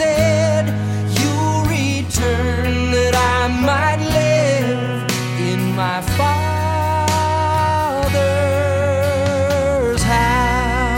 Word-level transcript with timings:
said. 0.00 0.64
You'll 1.18 1.64
return 1.64 2.90
that 2.90 3.14
I 3.14 3.48
might 3.70 4.00
live 4.20 5.04
in 5.38 5.60
my 5.76 6.00
Father's 6.16 6.42
house. 10.02 10.96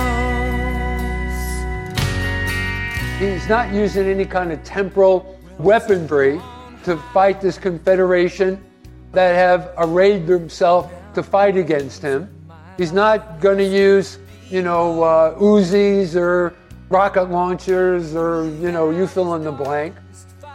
He's 3.19 3.49
not 3.49 3.73
using 3.73 4.07
any 4.07 4.25
kind 4.25 4.53
of 4.53 4.63
temporal 4.63 5.37
weaponry 5.59 6.41
to 6.85 6.97
fight 7.13 7.41
this 7.41 7.59
confederation 7.59 8.63
that 9.11 9.35
have 9.35 9.73
arrayed 9.79 10.29
themselves 10.29 10.89
to 11.15 11.25
fight 11.25 11.57
against 11.57 12.03
him. 12.03 12.29
He's 12.79 12.93
not 12.93 13.41
going 13.41 13.59
to 13.59 13.67
use, 13.67 14.21
you 14.49 14.63
know, 14.63 15.03
uh, 15.03 15.35
Uzis 15.41 16.15
or 16.15 16.55
rocket 16.93 17.31
launchers 17.31 18.15
or, 18.15 18.45
you 18.61 18.71
know, 18.71 18.91
you 18.91 19.07
fill 19.07 19.35
in 19.35 19.43
the 19.43 19.51
blank. 19.51 19.97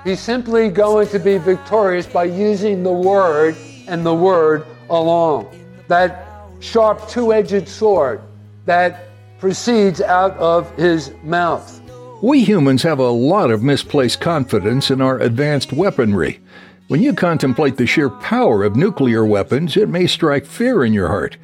He's 0.04 0.20
simply 0.20 0.70
going 0.70 1.08
to 1.10 1.20
be 1.20 1.40
victorious 1.40 2.06
by 2.06 2.26
using 2.26 2.84
the 2.84 2.94
word 2.94 3.58
and 3.88 4.06
the 4.06 4.14
word 4.14 4.66
alone. 4.90 5.48
That 5.88 6.28
sharp 6.60 7.10
two 7.10 7.34
edged 7.34 7.68
sword 7.68 8.22
that 8.66 9.10
proceeds 9.40 10.00
out 10.00 10.38
of 10.38 10.72
his 10.78 11.12
mouth. 11.24 11.82
We 12.22 12.44
humans 12.44 12.84
have 12.84 13.00
a 13.00 13.10
lot 13.10 13.52
of 13.52 13.64
misplaced 13.64 14.22
confidence 14.22 14.92
in 14.92 15.02
our 15.02 15.20
advanced 15.20 15.74
weaponry. 15.74 16.40
When 16.88 17.02
you 17.02 17.14
contemplate 17.14 17.78
the 17.78 17.86
sheer 17.86 18.10
power 18.10 18.64
of 18.64 18.76
nuclear 18.76 19.26
weapons, 19.26 19.76
it 19.76 19.90
may 19.90 20.08
strike 20.08 20.46
fear 20.46 20.86
in 20.86 20.94
your 20.94 21.10
heart. 21.10 21.38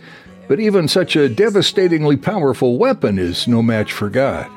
But 0.47 0.59
even 0.59 0.87
such 0.87 1.15
a 1.15 1.29
devastatingly 1.29 2.17
powerful 2.17 2.77
weapon 2.77 3.17
is 3.17 3.47
no 3.47 3.61
match 3.61 3.91
for 3.91 4.09
God. 4.09 4.49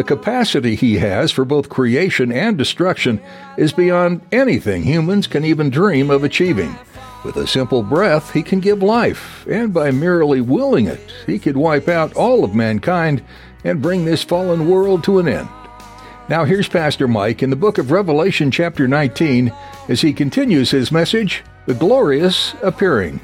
The 0.00 0.04
capacity 0.04 0.76
he 0.76 0.96
has 0.96 1.30
for 1.30 1.44
both 1.44 1.68
creation 1.68 2.32
and 2.32 2.56
destruction 2.56 3.20
is 3.58 3.74
beyond 3.74 4.22
anything 4.32 4.82
humans 4.82 5.26
can 5.26 5.44
even 5.44 5.68
dream 5.68 6.10
of 6.10 6.24
achieving. 6.24 6.74
With 7.22 7.36
a 7.36 7.46
simple 7.46 7.82
breath, 7.82 8.32
he 8.32 8.42
can 8.42 8.60
give 8.60 8.82
life, 8.82 9.46
and 9.46 9.74
by 9.74 9.90
merely 9.90 10.40
willing 10.40 10.86
it, 10.86 11.12
he 11.26 11.38
could 11.38 11.58
wipe 11.58 11.86
out 11.86 12.16
all 12.16 12.44
of 12.44 12.54
mankind 12.54 13.22
and 13.62 13.82
bring 13.82 14.06
this 14.06 14.24
fallen 14.24 14.70
world 14.70 15.04
to 15.04 15.18
an 15.18 15.28
end. 15.28 15.50
Now, 16.30 16.44
here's 16.44 16.66
Pastor 16.66 17.06
Mike 17.06 17.42
in 17.42 17.50
the 17.50 17.54
book 17.54 17.76
of 17.76 17.90
Revelation, 17.90 18.50
chapter 18.50 18.88
19, 18.88 19.52
as 19.90 20.00
he 20.00 20.14
continues 20.14 20.70
his 20.70 20.90
message 20.90 21.44
The 21.66 21.74
Glorious 21.74 22.54
Appearing. 22.62 23.20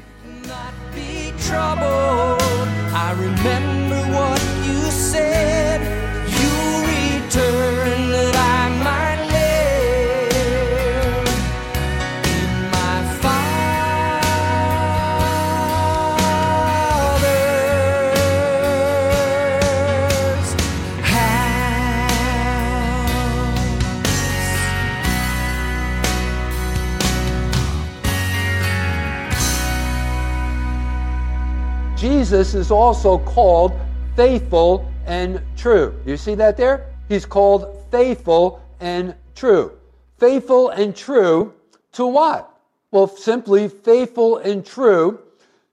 Jesus 31.97 32.53
is 32.53 32.69
also 32.69 33.17
called 33.17 33.73
faithful 34.15 34.87
and 35.07 35.41
true. 35.55 35.99
You 36.05 36.15
see 36.15 36.35
that 36.35 36.55
there? 36.55 36.93
He's 37.09 37.25
called 37.25 37.75
faithful 37.89 38.61
and 38.79 39.15
true. 39.33 39.71
Faithful 40.19 40.69
and 40.69 40.95
true 40.95 41.55
to 41.93 42.05
what? 42.05 42.55
Well, 42.91 43.07
simply 43.07 43.67
faithful 43.67 44.37
and 44.37 44.63
true 44.63 45.19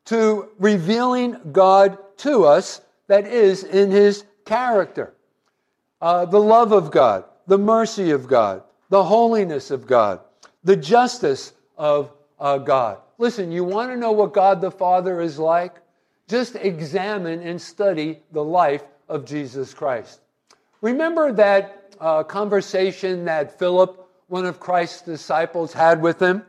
to 0.07 0.49
revealing 0.59 1.37
God 1.53 1.99
to 2.19 2.45
us 2.45 2.81
that 3.07 3.27
is 3.27 3.65
in 3.65 3.91
his 3.91 4.25
character. 4.47 5.13
Uh, 6.01 6.25
the 6.25 6.41
love 6.41 6.73
of 6.73 6.91
God, 6.91 7.25
the 7.47 7.59
mercy 7.59 8.13
of 8.13 8.27
God, 8.27 8.63
the 8.89 9.05
holiness 9.05 9.71
of 9.71 9.87
God, 9.87 10.21
the 10.63 10.77
justice 10.77 11.53
of 11.77 12.11
uh, 12.41 12.57
God. 12.57 12.99
Listen, 13.19 13.53
you 13.53 13.63
want 13.63 13.91
to 13.91 13.97
know 13.97 14.13
what 14.13 14.33
God 14.33 14.63
the 14.63 14.71
Father 14.71 15.21
is 15.21 15.39
like? 15.39 15.75
Just 16.29 16.57
examine 16.57 17.41
and 17.41 17.61
study 17.61 18.21
the 18.33 18.43
life 18.43 18.85
of 19.09 19.25
Jesus 19.25 19.75
Christ. 19.75 20.21
Remember 20.81 21.33
that 21.33 21.95
uh, 22.01 22.23
conversation 22.23 23.25
that 23.27 23.59
Philip, 23.59 24.09
one 24.29 24.47
of 24.47 24.59
Christ's 24.59 25.03
disciples, 25.03 25.73
had 25.73 26.01
with 26.01 26.21
him? 26.21 26.45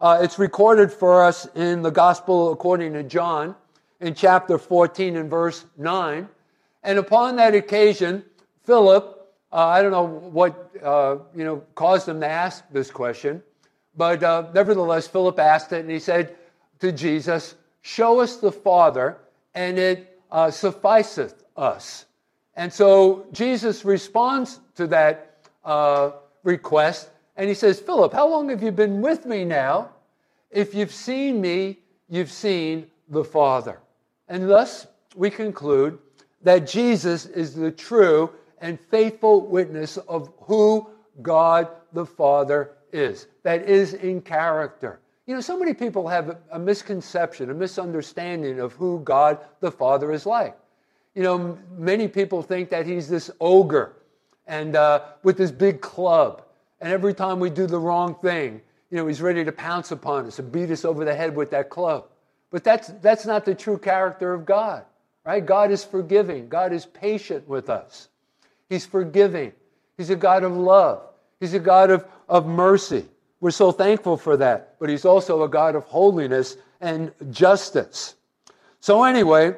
Uh, 0.00 0.18
it's 0.22 0.38
recorded 0.38 0.92
for 0.92 1.24
us 1.24 1.46
in 1.54 1.82
the 1.82 1.90
Gospel 1.90 2.52
according 2.52 2.92
to 2.94 3.02
John 3.02 3.54
in 4.00 4.14
chapter 4.14 4.58
14 4.58 5.16
and 5.16 5.30
verse 5.30 5.64
9. 5.76 6.28
And 6.82 6.98
upon 6.98 7.36
that 7.36 7.54
occasion, 7.54 8.24
Philip, 8.64 9.16
uh, 9.52 9.66
I 9.66 9.82
don't 9.82 9.90
know 9.90 10.06
what 10.06 10.70
uh, 10.82 11.18
you 11.34 11.44
know 11.44 11.62
caused 11.74 12.08
him 12.08 12.20
to 12.20 12.28
ask 12.28 12.64
this 12.70 12.90
question, 12.90 13.42
but 13.96 14.22
uh, 14.22 14.48
nevertheless, 14.54 15.06
Philip 15.06 15.38
asked 15.38 15.72
it, 15.72 15.80
and 15.80 15.90
he 15.90 15.98
said 15.98 16.36
to 16.78 16.92
Jesus, 16.92 17.56
"Show 17.82 18.20
us 18.20 18.36
the 18.36 18.52
Father, 18.52 19.18
and 19.54 19.78
it 19.78 20.20
uh, 20.30 20.50
sufficeth 20.50 21.44
us." 21.56 22.06
And 22.54 22.72
so 22.72 23.26
Jesus 23.32 23.84
responds 23.84 24.60
to 24.76 24.86
that 24.88 25.48
uh, 25.64 26.12
request, 26.42 27.10
and 27.36 27.48
he 27.48 27.54
says, 27.54 27.80
"Philip, 27.80 28.12
how 28.12 28.28
long 28.28 28.48
have 28.50 28.62
you 28.62 28.72
been 28.72 29.00
with 29.00 29.26
me 29.26 29.44
now? 29.44 29.90
If 30.50 30.74
you've 30.74 30.92
seen 30.92 31.40
me, 31.40 31.78
you've 32.08 32.30
seen 32.30 32.90
the 33.08 33.24
Father." 33.24 33.80
And 34.28 34.48
thus, 34.48 34.86
we 35.16 35.30
conclude 35.30 35.98
that 36.42 36.66
Jesus 36.66 37.26
is 37.26 37.54
the 37.54 37.70
true 37.70 38.30
and 38.60 38.78
faithful 38.78 39.46
witness 39.46 39.96
of 39.96 40.32
who 40.42 40.88
God 41.22 41.68
the 41.92 42.06
Father 42.06 42.72
is, 42.92 43.26
that 43.42 43.68
is 43.68 43.94
in 43.94 44.20
character. 44.20 45.00
You 45.30 45.36
know, 45.36 45.40
so 45.40 45.56
many 45.56 45.74
people 45.74 46.08
have 46.08 46.38
a 46.50 46.58
misconception, 46.58 47.50
a 47.50 47.54
misunderstanding 47.54 48.58
of 48.58 48.72
who 48.72 48.98
God 49.04 49.38
the 49.60 49.70
Father 49.70 50.10
is 50.10 50.26
like. 50.26 50.58
You 51.14 51.22
know, 51.22 51.56
many 51.78 52.08
people 52.08 52.42
think 52.42 52.68
that 52.70 52.84
he's 52.84 53.08
this 53.08 53.30
ogre 53.40 53.92
and 54.48 54.74
uh, 54.74 55.02
with 55.22 55.36
this 55.36 55.52
big 55.52 55.80
club, 55.80 56.42
and 56.80 56.92
every 56.92 57.14
time 57.14 57.38
we 57.38 57.48
do 57.48 57.68
the 57.68 57.78
wrong 57.78 58.16
thing, 58.16 58.60
you 58.90 58.96
know, 58.96 59.06
he's 59.06 59.22
ready 59.22 59.44
to 59.44 59.52
pounce 59.52 59.92
upon 59.92 60.26
us 60.26 60.40
and 60.40 60.50
beat 60.50 60.68
us 60.68 60.84
over 60.84 61.04
the 61.04 61.14
head 61.14 61.36
with 61.36 61.52
that 61.52 61.70
club. 61.70 62.06
But 62.50 62.64
that's, 62.64 62.88
that's 63.00 63.24
not 63.24 63.44
the 63.44 63.54
true 63.54 63.78
character 63.78 64.34
of 64.34 64.44
God, 64.44 64.84
right? 65.24 65.46
God 65.46 65.70
is 65.70 65.84
forgiving. 65.84 66.48
God 66.48 66.72
is 66.72 66.86
patient 66.86 67.46
with 67.46 67.70
us. 67.70 68.08
He's 68.68 68.84
forgiving. 68.84 69.52
He's 69.96 70.10
a 70.10 70.16
God 70.16 70.42
of 70.42 70.56
love. 70.56 71.02
He's 71.38 71.54
a 71.54 71.60
God 71.60 71.92
of, 71.92 72.04
of 72.28 72.46
mercy. 72.46 73.06
We're 73.40 73.50
so 73.50 73.72
thankful 73.72 74.16
for 74.16 74.36
that. 74.36 74.76
But 74.78 74.88
He's 74.88 75.04
also 75.04 75.42
a 75.42 75.48
God 75.48 75.74
of 75.74 75.84
holiness 75.84 76.56
and 76.80 77.12
justice. 77.30 78.14
So, 78.80 79.04
anyway, 79.04 79.56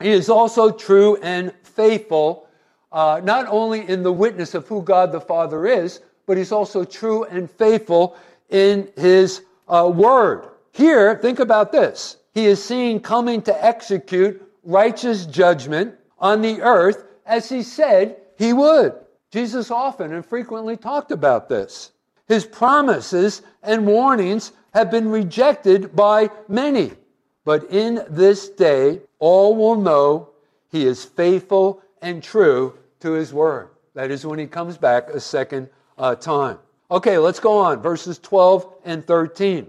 He 0.00 0.10
is 0.10 0.28
also 0.28 0.70
true 0.70 1.16
and 1.16 1.52
faithful, 1.62 2.48
uh, 2.92 3.20
not 3.22 3.46
only 3.48 3.88
in 3.88 4.02
the 4.02 4.12
witness 4.12 4.54
of 4.54 4.66
who 4.68 4.82
God 4.82 5.12
the 5.12 5.20
Father 5.20 5.66
is, 5.66 6.00
but 6.26 6.36
He's 6.36 6.52
also 6.52 6.84
true 6.84 7.24
and 7.24 7.50
faithful 7.50 8.16
in 8.48 8.88
His 8.96 9.42
uh, 9.68 9.90
word. 9.92 10.48
Here, 10.72 11.16
think 11.16 11.40
about 11.40 11.72
this. 11.72 12.16
He 12.32 12.46
is 12.46 12.62
seen 12.62 13.00
coming 13.00 13.42
to 13.42 13.64
execute 13.64 14.40
righteous 14.62 15.26
judgment 15.26 15.94
on 16.18 16.42
the 16.42 16.60
earth 16.60 17.04
as 17.26 17.48
he 17.48 17.62
said 17.62 18.16
he 18.36 18.52
would. 18.52 18.94
Jesus 19.30 19.70
often 19.70 20.12
and 20.12 20.24
frequently 20.24 20.76
talked 20.76 21.12
about 21.12 21.48
this. 21.48 21.92
His 22.30 22.46
promises 22.46 23.42
and 23.60 23.84
warnings 23.88 24.52
have 24.72 24.88
been 24.88 25.08
rejected 25.08 25.96
by 25.96 26.30
many, 26.46 26.92
but 27.44 27.64
in 27.72 28.04
this 28.08 28.48
day 28.50 29.00
all 29.18 29.56
will 29.56 29.74
know 29.74 30.28
he 30.70 30.86
is 30.86 31.04
faithful 31.04 31.82
and 32.00 32.22
true 32.22 32.78
to 33.00 33.10
his 33.14 33.34
word. 33.34 33.70
That 33.94 34.12
is 34.12 34.24
when 34.24 34.38
he 34.38 34.46
comes 34.46 34.78
back 34.78 35.08
a 35.08 35.18
second 35.18 35.68
uh, 35.98 36.14
time. 36.14 36.60
Okay, 36.92 37.18
let's 37.18 37.40
go 37.40 37.58
on. 37.58 37.82
Verses 37.82 38.20
12 38.20 38.74
and 38.84 39.04
13. 39.04 39.66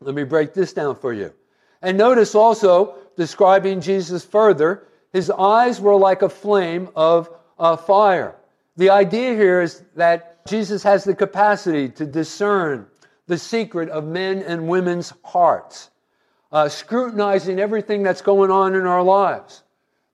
Let 0.00 0.16
me 0.16 0.24
break 0.24 0.52
this 0.52 0.72
down 0.72 0.96
for 0.96 1.12
you. 1.12 1.32
And 1.80 1.96
notice 1.96 2.34
also, 2.34 2.96
describing 3.16 3.80
Jesus 3.80 4.24
further, 4.24 4.88
his 5.12 5.30
eyes 5.30 5.80
were 5.80 5.94
like 5.94 6.22
a 6.22 6.28
flame 6.28 6.88
of 6.96 7.30
uh, 7.56 7.76
fire. 7.76 8.34
The 8.76 8.90
idea 8.90 9.34
here 9.34 9.62
is 9.62 9.84
that 9.94 10.33
Jesus 10.46 10.82
has 10.82 11.04
the 11.04 11.14
capacity 11.14 11.88
to 11.90 12.04
discern 12.04 12.86
the 13.26 13.38
secret 13.38 13.88
of 13.88 14.04
men 14.04 14.42
and 14.42 14.68
women's 14.68 15.12
hearts, 15.24 15.90
uh, 16.52 16.68
scrutinizing 16.68 17.58
everything 17.58 18.02
that's 18.02 18.20
going 18.20 18.50
on 18.50 18.74
in 18.74 18.86
our 18.86 19.02
lives. 19.02 19.62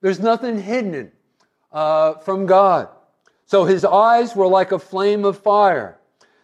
There's 0.00 0.20
nothing 0.20 0.60
hidden 0.60 1.10
uh, 1.72 2.14
from 2.14 2.46
God. 2.46 2.88
So 3.46 3.64
his 3.64 3.84
eyes 3.84 4.36
were 4.36 4.46
like 4.46 4.70
a 4.70 4.78
flame 4.78 5.24
of 5.24 5.38
fire, 5.38 5.98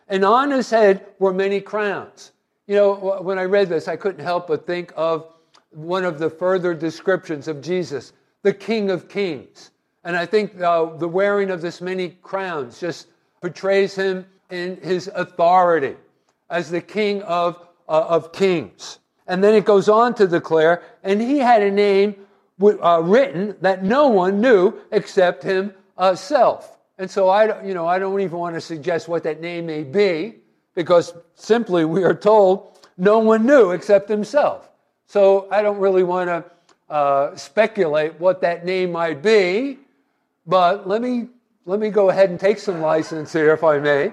and 0.09 0.25
on 0.25 0.51
his 0.51 0.69
head 0.71 1.07
were 1.21 1.33
many 1.33 1.61
crowns. 1.61 2.33
You 2.67 2.75
know, 2.75 3.19
when 3.23 3.39
I 3.39 3.45
read 3.45 3.69
this, 3.69 3.87
I 3.87 3.95
couldn't 3.95 4.25
help 4.25 4.49
but 4.49 4.67
think 4.67 4.93
of 4.97 5.33
one 5.71 6.05
of 6.05 6.19
the 6.19 6.31
further 6.31 6.75
descriptions 6.75 7.47
of 7.47 7.63
Jesus, 7.63 8.13
the 8.43 8.53
King 8.53 8.91
of 8.91 9.09
Kings. 9.09 9.71
And 10.03 10.17
I 10.17 10.27
think 10.27 10.61
uh, 10.61 10.97
the 10.97 11.09
wearing 11.09 11.51
of 11.51 11.61
this 11.61 11.81
many 11.81 12.11
crowns 12.23 12.81
just 12.81 13.07
portrays 13.41 13.95
him 13.95 14.27
in 14.51 14.77
his 14.83 15.09
authority 15.15 15.97
as 16.51 16.71
the 16.71 16.81
King 16.81 17.23
of, 17.23 17.57
uh, 17.89 18.07
of 18.09 18.33
Kings. 18.33 18.99
And 19.27 19.43
then 19.43 19.55
it 19.55 19.65
goes 19.65 19.89
on 19.89 20.15
to 20.15 20.27
declare, 20.27 20.83
and 21.03 21.21
he 21.21 21.39
had 21.39 21.63
a 21.63 21.71
name 21.71 22.15
uh, 22.63 23.03
written 23.05 23.57
that 23.61 23.83
no 23.83 24.09
one 24.09 24.41
knew 24.41 24.75
except 24.93 25.43
himself. 25.43 26.79
And 26.99 27.11
so 27.11 27.29
I, 27.29 27.63
you 27.65 27.75
know, 27.75 27.87
I 27.87 27.99
don't 27.99 28.21
even 28.21 28.39
want 28.39 28.55
to 28.55 28.61
suggest 28.61 29.09
what 29.09 29.23
that 29.25 29.41
name 29.41 29.67
may 29.67 29.83
be, 29.83 30.37
because 30.75 31.13
simply 31.35 31.85
we 31.85 32.05
are 32.05 32.15
told 32.15 32.79
no 32.97 33.19
one 33.19 33.45
knew 33.45 33.73
except 33.73 34.09
himself. 34.09 34.71
So 35.07 35.49
I 35.51 35.61
don't 35.63 35.79
really 35.79 36.05
want 36.05 36.29
to 36.29 36.45
uh, 36.89 37.37
speculate 37.37 38.19
what 38.21 38.41
that 38.41 38.65
name 38.65 38.93
might 38.93 39.23
be, 39.23 39.79
but 40.47 40.89
let 40.89 41.03
me 41.03 41.29
let 41.69 41.81
me 41.81 41.91
go 41.91 42.11
ahead 42.11 42.31
and 42.31 42.39
take 42.39 42.61
some 42.61 42.81
license 42.81 43.33
here, 43.33 43.53
if 43.53 43.65
I 43.65 43.81
may. 43.81 44.13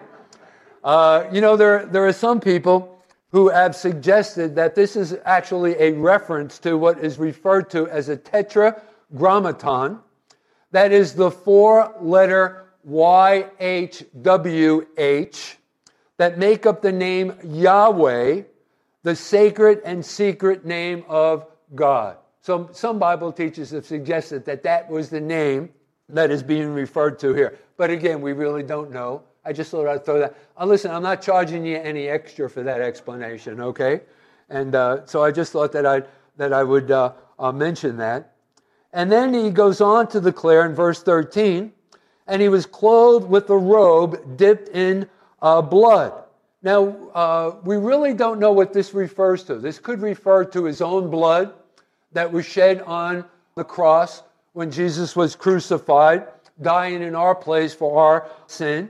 Uh, 0.83 1.25
you 1.31 1.39
know, 1.39 1.55
there 1.55 1.85
there 1.85 2.03
are 2.07 2.11
some 2.11 2.39
people 2.39 2.99
who 3.31 3.49
have 3.49 3.75
suggested 3.75 4.55
that 4.55 4.73
this 4.73 4.95
is 4.95 5.15
actually 5.23 5.75
a 5.79 5.91
reference 5.91 6.57
to 6.59 6.75
what 6.77 6.97
is 6.99 7.19
referred 7.19 7.69
to 7.69 7.87
as 7.89 8.09
a 8.09 8.17
tetragrammaton. 8.17 9.99
That 10.71 10.91
is 10.91 11.13
the 11.13 11.29
four-letter 11.29 12.65
YHWH 12.89 13.95
that 16.17 16.37
make 16.39 16.65
up 16.65 16.81
the 16.81 16.91
name 16.91 17.35
Yahweh, 17.43 18.41
the 19.03 19.15
sacred 19.15 19.81
and 19.85 20.03
secret 20.03 20.65
name 20.65 21.05
of 21.07 21.45
God. 21.75 22.17
So 22.41 22.69
some 22.71 22.97
Bible 22.99 23.31
teachers 23.31 23.69
have 23.71 23.85
suggested 23.85 24.45
that 24.45 24.63
that 24.63 24.89
was 24.89 25.09
the 25.09 25.21
name 25.21 25.69
that 26.09 26.31
is 26.31 26.43
being 26.43 26.73
referred 26.73 27.19
to 27.19 27.33
here. 27.33 27.57
But 27.77 27.89
again, 27.89 28.21
we 28.21 28.33
really 28.33 28.63
don't 28.63 28.91
know. 28.91 29.23
I 29.45 29.53
just 29.53 29.71
thought 29.71 29.87
I'd 29.87 30.05
throw 30.05 30.19
that. 30.19 30.35
Uh, 30.57 30.65
listen, 30.65 30.91
I'm 30.91 31.03
not 31.03 31.21
charging 31.21 31.65
you 31.65 31.77
any 31.77 32.07
extra 32.07 32.49
for 32.49 32.63
that 32.63 32.81
explanation, 32.81 33.59
okay? 33.59 34.01
And 34.49 34.75
uh, 34.75 35.05
so 35.05 35.23
I 35.23 35.31
just 35.31 35.51
thought 35.51 35.71
that 35.73 35.85
I 35.85 36.03
that 36.37 36.53
I 36.53 36.63
would 36.63 36.91
uh, 36.91 37.13
uh 37.39 37.51
mention 37.51 37.97
that. 37.97 38.33
And 38.93 39.11
then 39.11 39.33
he 39.33 39.49
goes 39.49 39.81
on 39.81 40.07
to 40.09 40.21
declare 40.21 40.65
in 40.65 40.75
verse 40.75 41.01
13, 41.01 41.71
and 42.27 42.41
he 42.41 42.47
was 42.47 42.65
clothed 42.65 43.27
with 43.27 43.49
a 43.49 43.57
robe 43.57 44.37
dipped 44.37 44.69
in 44.69 45.09
uh, 45.41 45.61
blood. 45.61 46.13
Now, 46.61 46.95
uh, 47.13 47.55
we 47.63 47.75
really 47.75 48.13
don't 48.13 48.39
know 48.39 48.53
what 48.53 48.71
this 48.71 48.93
refers 48.93 49.43
to. 49.45 49.55
This 49.55 49.79
could 49.79 50.01
refer 50.01 50.45
to 50.45 50.63
his 50.63 50.81
own 50.81 51.09
blood 51.09 51.53
that 52.13 52.31
was 52.31 52.45
shed 52.45 52.81
on 52.83 53.25
the 53.55 53.63
cross 53.63 54.23
when 54.53 54.71
Jesus 54.71 55.15
was 55.15 55.35
crucified, 55.35 56.27
dying 56.61 57.01
in 57.01 57.15
our 57.15 57.35
place 57.35 57.73
for 57.73 57.99
our 57.99 58.29
sin. 58.47 58.89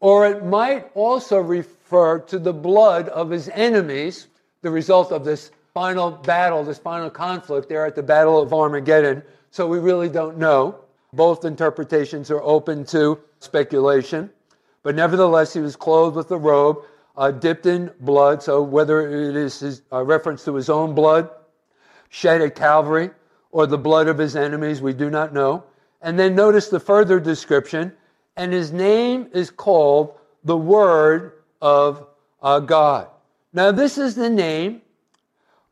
Or 0.00 0.26
it 0.26 0.44
might 0.44 0.90
also 0.94 1.38
refer 1.38 2.18
to 2.20 2.38
the 2.38 2.52
blood 2.52 3.08
of 3.10 3.30
his 3.30 3.48
enemies, 3.50 4.26
the 4.62 4.70
result 4.70 5.12
of 5.12 5.24
this 5.24 5.52
final 5.74 6.10
battle, 6.10 6.64
this 6.64 6.78
final 6.78 7.10
conflict 7.10 7.68
there 7.68 7.86
at 7.86 7.94
the 7.94 8.02
Battle 8.02 8.40
of 8.40 8.52
Armageddon. 8.52 9.22
So 9.50 9.66
we 9.66 9.78
really 9.78 10.08
don't 10.08 10.38
know. 10.38 10.76
Both 11.12 11.44
interpretations 11.44 12.30
are 12.30 12.42
open 12.42 12.84
to 12.86 13.20
speculation. 13.40 14.30
But 14.82 14.94
nevertheless, 14.94 15.52
he 15.52 15.60
was 15.60 15.76
clothed 15.76 16.16
with 16.16 16.30
a 16.30 16.38
robe 16.38 16.78
uh, 17.16 17.30
dipped 17.30 17.66
in 17.66 17.90
blood. 18.00 18.42
So 18.42 18.62
whether 18.62 19.28
it 19.28 19.36
is 19.36 19.82
a 19.92 20.02
reference 20.02 20.44
to 20.46 20.54
his 20.54 20.70
own 20.70 20.94
blood 20.94 21.28
shed 22.08 22.40
at 22.40 22.54
Calvary 22.54 23.10
or 23.52 23.66
the 23.66 23.78
blood 23.78 24.08
of 24.08 24.18
his 24.18 24.34
enemies, 24.34 24.82
we 24.82 24.92
do 24.92 25.08
not 25.08 25.32
know. 25.32 25.62
And 26.00 26.18
then 26.18 26.34
notice 26.34 26.68
the 26.68 26.80
further 26.80 27.20
description. 27.20 27.92
And 28.36 28.52
his 28.52 28.72
name 28.72 29.28
is 29.32 29.50
called 29.50 30.14
the 30.42 30.56
Word 30.56 31.32
of 31.60 32.06
uh, 32.42 32.58
God. 32.60 33.08
Now, 33.52 33.70
this 33.70 33.98
is 33.98 34.14
the 34.14 34.30
name 34.30 34.82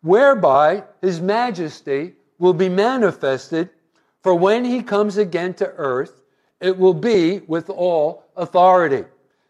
whereby 0.02 0.84
his 1.00 1.20
majesty 1.20 2.14
will 2.38 2.54
be 2.54 2.68
manifested, 2.68 3.70
for 4.22 4.34
when 4.34 4.64
he 4.64 4.82
comes 4.82 5.16
again 5.16 5.54
to 5.54 5.66
earth, 5.76 6.22
it 6.60 6.76
will 6.76 6.94
be 6.94 7.40
with 7.40 7.70
all 7.70 8.24
authority. 8.36 9.04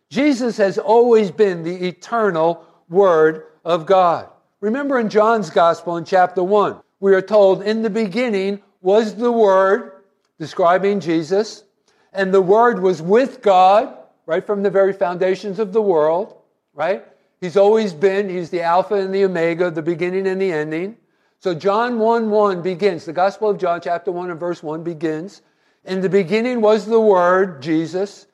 Jesus 0.09 0.57
has 0.57 0.79
always 0.79 1.31
been 1.31 1.63
the 1.63 1.87
eternal 1.87 2.65
Word 2.89 3.47
of 3.65 3.87
God. 3.87 4.29
Remember 4.61 4.99
in 4.99 5.09
John's 5.09 5.51
Gospel 5.51 5.97
in 5.97 6.05
chapter 6.05 6.43
1, 6.43 6.81
we 7.01 7.15
are 7.15 7.23
told, 7.23 7.63
In 7.63 7.83
the 7.83 7.91
beginning 7.91 8.63
was 8.81 9.17
the 9.17 9.33
Word, 9.33 10.03
describing 10.39 11.01
Jesus, 11.01 11.65
and 12.13 12.33
the 12.33 12.43
Word 12.43 12.81
was 12.81 13.03
with 13.03 13.43
God, 13.43 13.97
right 14.27 14.47
from 14.47 14.63
the 14.63 14.71
very 14.71 14.93
foundations 14.93 15.59
of 15.59 15.73
the 15.73 15.83
world, 15.83 16.37
right? 16.75 17.05
He's 17.41 17.57
always 17.57 17.93
been, 17.93 18.29
He's 18.29 18.51
the 18.51 18.63
Alpha 18.63 18.95
and 18.95 19.15
the 19.15 19.25
Omega, 19.25 19.71
the 19.71 19.83
beginning 19.83 20.27
and 20.27 20.41
the 20.41 20.53
ending. 20.53 20.97
So 21.39 21.55
John 21.55 21.99
1 21.99 22.31
1 22.31 22.63
begins, 22.63 23.07
the 23.07 23.15
Gospel 23.15 23.49
of 23.49 23.59
John, 23.59 23.81
chapter 23.81 24.13
1 24.13 24.31
and 24.31 24.39
verse 24.39 24.63
1 24.63 24.85
begins. 24.85 25.43
In 25.85 26.03
the 26.03 26.11
beginning 26.11 26.61
was 26.61 26.85
the 26.85 27.01
Word, 27.01 27.63
Jesus, 27.63 28.27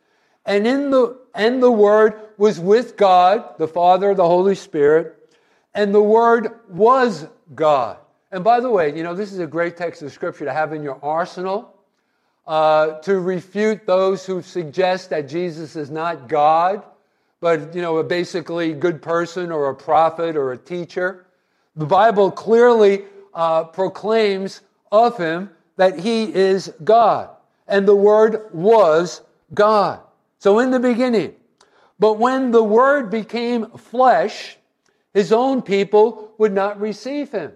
and 0.45 0.67
in 0.67 0.90
the 0.90 1.17
and 1.35 1.62
the 1.62 1.71
Word 1.71 2.14
was 2.38 2.59
with 2.59 2.97
God, 2.97 3.59
the 3.59 3.69
Father, 3.69 4.14
the 4.14 4.26
Holy 4.26 4.55
Spirit, 4.55 5.35
and 5.75 5.95
the 5.95 6.02
Word 6.02 6.61
was 6.69 7.29
God. 7.55 7.99
And 8.33 8.42
by 8.42 8.61
the 8.61 8.71
way, 8.71 8.97
you 8.97 9.02
know, 9.02 9.14
this 9.14 9.33
is 9.33 9.38
a 9.38 9.47
great 9.47 9.76
text 9.76 10.02
of 10.02 10.12
Scripture 10.12 10.45
to 10.45 10.52
have 10.52 10.73
in 10.73 10.83
your 10.83 10.99
arsenal 11.02 11.75
uh, 12.47 12.99
to 13.00 13.21
refute 13.21 13.87
those 13.87 14.26
who 14.26 14.42
suggest 14.42 15.11
that 15.11 15.28
Jesus 15.28 15.76
is 15.76 15.90
not 15.90 16.28
God, 16.28 16.83
but, 17.40 17.75
you 17.75 17.83
know, 17.83 17.99
a 17.99 18.04
basically 18.04 18.73
good 18.73 19.02
person 19.02 19.50
or 19.52 19.68
a 19.68 19.75
prophet 19.75 20.37
or 20.37 20.52
a 20.52 20.59
teacher. 20.59 21.26
The 21.76 21.87
Bible 21.87 22.30
clearly 22.30 23.04
uh, 23.35 23.64
proclaims 23.64 24.61
of 24.90 25.18
him 25.18 25.50
that 25.76 25.99
he 25.99 26.33
is 26.35 26.73
God 26.83 27.30
and 27.68 27.87
the 27.87 27.97
Word 27.97 28.49
was 28.52 29.23
God. 29.52 30.00
So 30.38 30.59
in 30.59 30.71
the 30.71 30.80
beginning. 30.80 31.35
But 31.99 32.14
when 32.14 32.50
the 32.50 32.62
Word 32.62 33.11
became 33.11 33.71
flesh, 33.71 34.56
his 35.14 35.33
own 35.33 35.62
people 35.62 36.33
would 36.38 36.52
not 36.52 36.80
receive 36.80 37.33
him. 37.33 37.52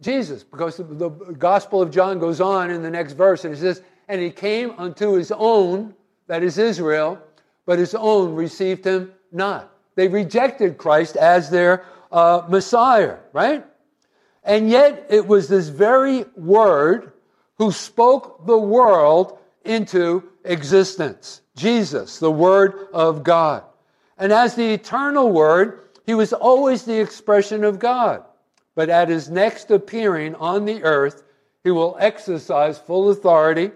Jesus, 0.00 0.44
because 0.44 0.76
the 0.76 1.10
Gospel 1.38 1.82
of 1.82 1.90
John 1.90 2.18
goes 2.18 2.40
on 2.40 2.70
in 2.70 2.82
the 2.82 2.90
next 2.90 3.14
verse 3.14 3.44
and 3.44 3.52
it 3.52 3.58
says, 3.58 3.82
And 4.06 4.20
he 4.20 4.30
came 4.30 4.72
unto 4.78 5.12
his 5.12 5.32
own, 5.32 5.94
that 6.28 6.42
is 6.42 6.56
Israel, 6.58 7.18
but 7.66 7.78
his 7.78 7.94
own 7.94 8.34
received 8.34 8.84
him 8.84 9.12
not. 9.32 9.72
They 9.96 10.08
rejected 10.08 10.78
Christ 10.78 11.16
as 11.16 11.50
their 11.50 11.84
uh, 12.12 12.42
Messiah, 12.48 13.16
right? 13.32 13.64
And 14.44 14.70
yet 14.70 15.06
it 15.10 15.26
was 15.26 15.48
this 15.48 15.68
very 15.68 16.24
Word 16.36 17.12
who 17.56 17.72
spoke 17.72 18.46
the 18.46 18.56
world 18.56 19.38
into 19.64 20.22
existence. 20.44 21.42
Jesus, 21.56 22.20
the 22.20 22.30
Word 22.30 22.88
of 22.92 23.24
God. 23.24 23.64
And 24.16 24.32
as 24.32 24.54
the 24.54 24.72
eternal 24.72 25.30
Word, 25.30 25.80
he 26.06 26.14
was 26.14 26.32
always 26.32 26.84
the 26.84 26.98
expression 27.00 27.64
of 27.64 27.78
God. 27.78 28.24
But 28.78 28.90
at 28.90 29.08
his 29.08 29.28
next 29.28 29.72
appearing 29.72 30.36
on 30.36 30.64
the 30.64 30.84
earth, 30.84 31.24
he 31.64 31.72
will 31.72 31.96
exercise 31.98 32.78
full 32.78 33.10
authority 33.10 33.72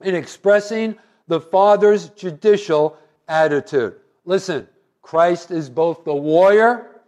in 0.00 0.14
expressing 0.14 0.96
the 1.28 1.42
Father's 1.42 2.08
judicial 2.08 2.96
attitude. 3.28 3.96
Listen, 4.24 4.66
Christ 5.02 5.50
is 5.50 5.68
both 5.68 6.04
the 6.04 6.14
warrior 6.14 7.02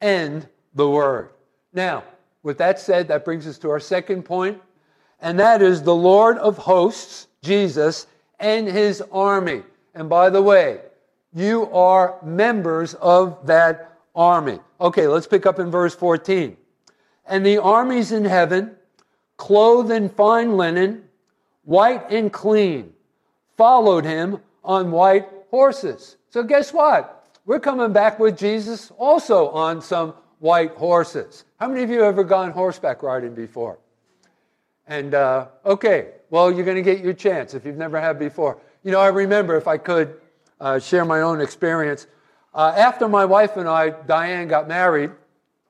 and 0.00 0.48
the 0.74 0.88
Word. 0.88 1.32
Now, 1.74 2.02
with 2.42 2.56
that 2.56 2.80
said, 2.80 3.08
that 3.08 3.26
brings 3.26 3.46
us 3.46 3.58
to 3.58 3.68
our 3.68 3.78
second 3.78 4.22
point, 4.22 4.58
and 5.20 5.38
that 5.38 5.60
is 5.60 5.82
the 5.82 5.94
Lord 5.94 6.38
of 6.38 6.56
hosts 6.56 7.26
Jesus, 7.42 8.06
and 8.40 8.66
his 8.66 9.02
army. 9.12 9.64
And 9.94 10.08
by 10.08 10.30
the 10.30 10.40
way, 10.40 10.80
you 11.34 11.70
are 11.72 12.18
members 12.24 12.94
of 12.94 13.46
that 13.46 13.98
army. 14.14 14.60
Okay, 14.80 15.06
let's 15.06 15.26
pick 15.26 15.44
up 15.44 15.58
in 15.58 15.70
verse 15.70 15.94
14. 15.94 16.56
And 17.28 17.44
the 17.44 17.58
armies 17.58 18.12
in 18.12 18.24
heaven, 18.24 18.76
clothed 19.36 19.90
in 19.90 20.08
fine 20.08 20.56
linen, 20.56 21.04
white 21.64 22.10
and 22.10 22.32
clean, 22.32 22.92
followed 23.56 24.04
him 24.04 24.38
on 24.64 24.90
white 24.90 25.28
horses. 25.50 26.16
So, 26.30 26.42
guess 26.42 26.72
what? 26.72 27.12
We're 27.44 27.60
coming 27.60 27.92
back 27.92 28.18
with 28.18 28.36
Jesus 28.36 28.90
also 28.98 29.48
on 29.50 29.80
some 29.80 30.14
white 30.38 30.72
horses. 30.72 31.44
How 31.58 31.68
many 31.68 31.82
of 31.82 31.90
you 31.90 32.00
have 32.00 32.14
ever 32.14 32.24
gone 32.24 32.50
horseback 32.50 33.02
riding 33.02 33.34
before? 33.34 33.78
And, 34.86 35.14
uh, 35.14 35.46
okay, 35.64 36.12
well, 36.30 36.52
you're 36.52 36.64
going 36.64 36.76
to 36.76 36.82
get 36.82 37.00
your 37.00 37.12
chance 37.12 37.54
if 37.54 37.64
you've 37.64 37.76
never 37.76 38.00
had 38.00 38.18
before. 38.18 38.58
You 38.82 38.92
know, 38.92 39.00
I 39.00 39.08
remember, 39.08 39.56
if 39.56 39.66
I 39.66 39.78
could 39.78 40.20
uh, 40.60 40.78
share 40.78 41.04
my 41.04 41.22
own 41.22 41.40
experience, 41.40 42.06
uh, 42.54 42.72
after 42.76 43.08
my 43.08 43.24
wife 43.24 43.56
and 43.56 43.68
I, 43.68 43.90
Diane, 43.90 44.48
got 44.48 44.68
married, 44.68 45.10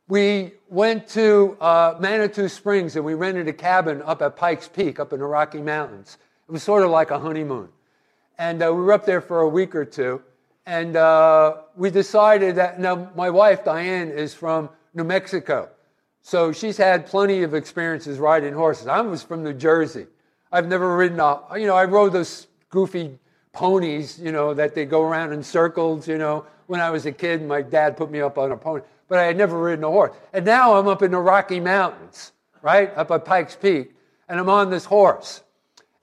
we 0.08 0.52
went 0.68 1.08
to 1.08 1.56
uh, 1.60 1.96
Manitou 1.98 2.48
Springs 2.48 2.96
and 2.96 3.04
we 3.04 3.14
rented 3.14 3.48
a 3.48 3.52
cabin 3.52 4.02
up 4.02 4.22
at 4.22 4.36
Pikes 4.36 4.68
Peak, 4.68 5.00
up 5.00 5.12
in 5.12 5.20
the 5.20 5.26
Rocky 5.26 5.60
Mountains. 5.60 6.18
It 6.48 6.52
was 6.52 6.62
sort 6.62 6.84
of 6.84 6.90
like 6.90 7.10
a 7.10 7.18
honeymoon. 7.18 7.68
And 8.38 8.62
uh, 8.62 8.72
we 8.72 8.82
were 8.82 8.92
up 8.92 9.04
there 9.04 9.20
for 9.20 9.40
a 9.40 9.48
week 9.48 9.74
or 9.74 9.84
two. 9.84 10.22
And 10.64 10.96
uh, 10.96 11.58
we 11.76 11.90
decided 11.90 12.56
that, 12.56 12.80
now, 12.80 13.10
my 13.16 13.30
wife, 13.30 13.64
Diane, 13.64 14.10
is 14.10 14.34
from 14.34 14.68
New 14.94 15.04
Mexico. 15.04 15.70
So 16.22 16.52
she's 16.52 16.76
had 16.76 17.06
plenty 17.06 17.42
of 17.42 17.54
experiences 17.54 18.18
riding 18.18 18.52
horses. 18.52 18.88
I 18.88 19.00
was 19.00 19.22
from 19.22 19.44
New 19.44 19.52
Jersey. 19.52 20.06
I've 20.50 20.66
never 20.66 20.96
ridden 20.96 21.20
a, 21.20 21.40
you 21.56 21.66
know, 21.66 21.76
I 21.76 21.84
rode 21.84 22.12
those 22.12 22.48
goofy 22.68 23.18
ponies, 23.52 24.18
you 24.18 24.32
know, 24.32 24.54
that 24.54 24.74
they 24.74 24.84
go 24.84 25.02
around 25.02 25.32
in 25.32 25.42
circles, 25.42 26.08
you 26.08 26.18
know. 26.18 26.44
When 26.66 26.80
I 26.80 26.90
was 26.90 27.06
a 27.06 27.12
kid, 27.12 27.46
my 27.46 27.62
dad 27.62 27.96
put 27.96 28.10
me 28.10 28.20
up 28.20 28.36
on 28.38 28.50
a 28.50 28.56
pony, 28.56 28.82
but 29.08 29.18
I 29.18 29.24
had 29.24 29.36
never 29.36 29.58
ridden 29.58 29.84
a 29.84 29.90
horse. 29.90 30.14
And 30.32 30.44
now 30.44 30.78
I'm 30.78 30.88
up 30.88 31.02
in 31.02 31.12
the 31.12 31.18
Rocky 31.18 31.60
Mountains, 31.60 32.32
right, 32.62 32.92
up 32.96 33.10
at 33.10 33.24
Pikes 33.24 33.56
Peak, 33.56 33.94
and 34.28 34.38
I'm 34.38 34.48
on 34.48 34.70
this 34.70 34.84
horse. 34.84 35.42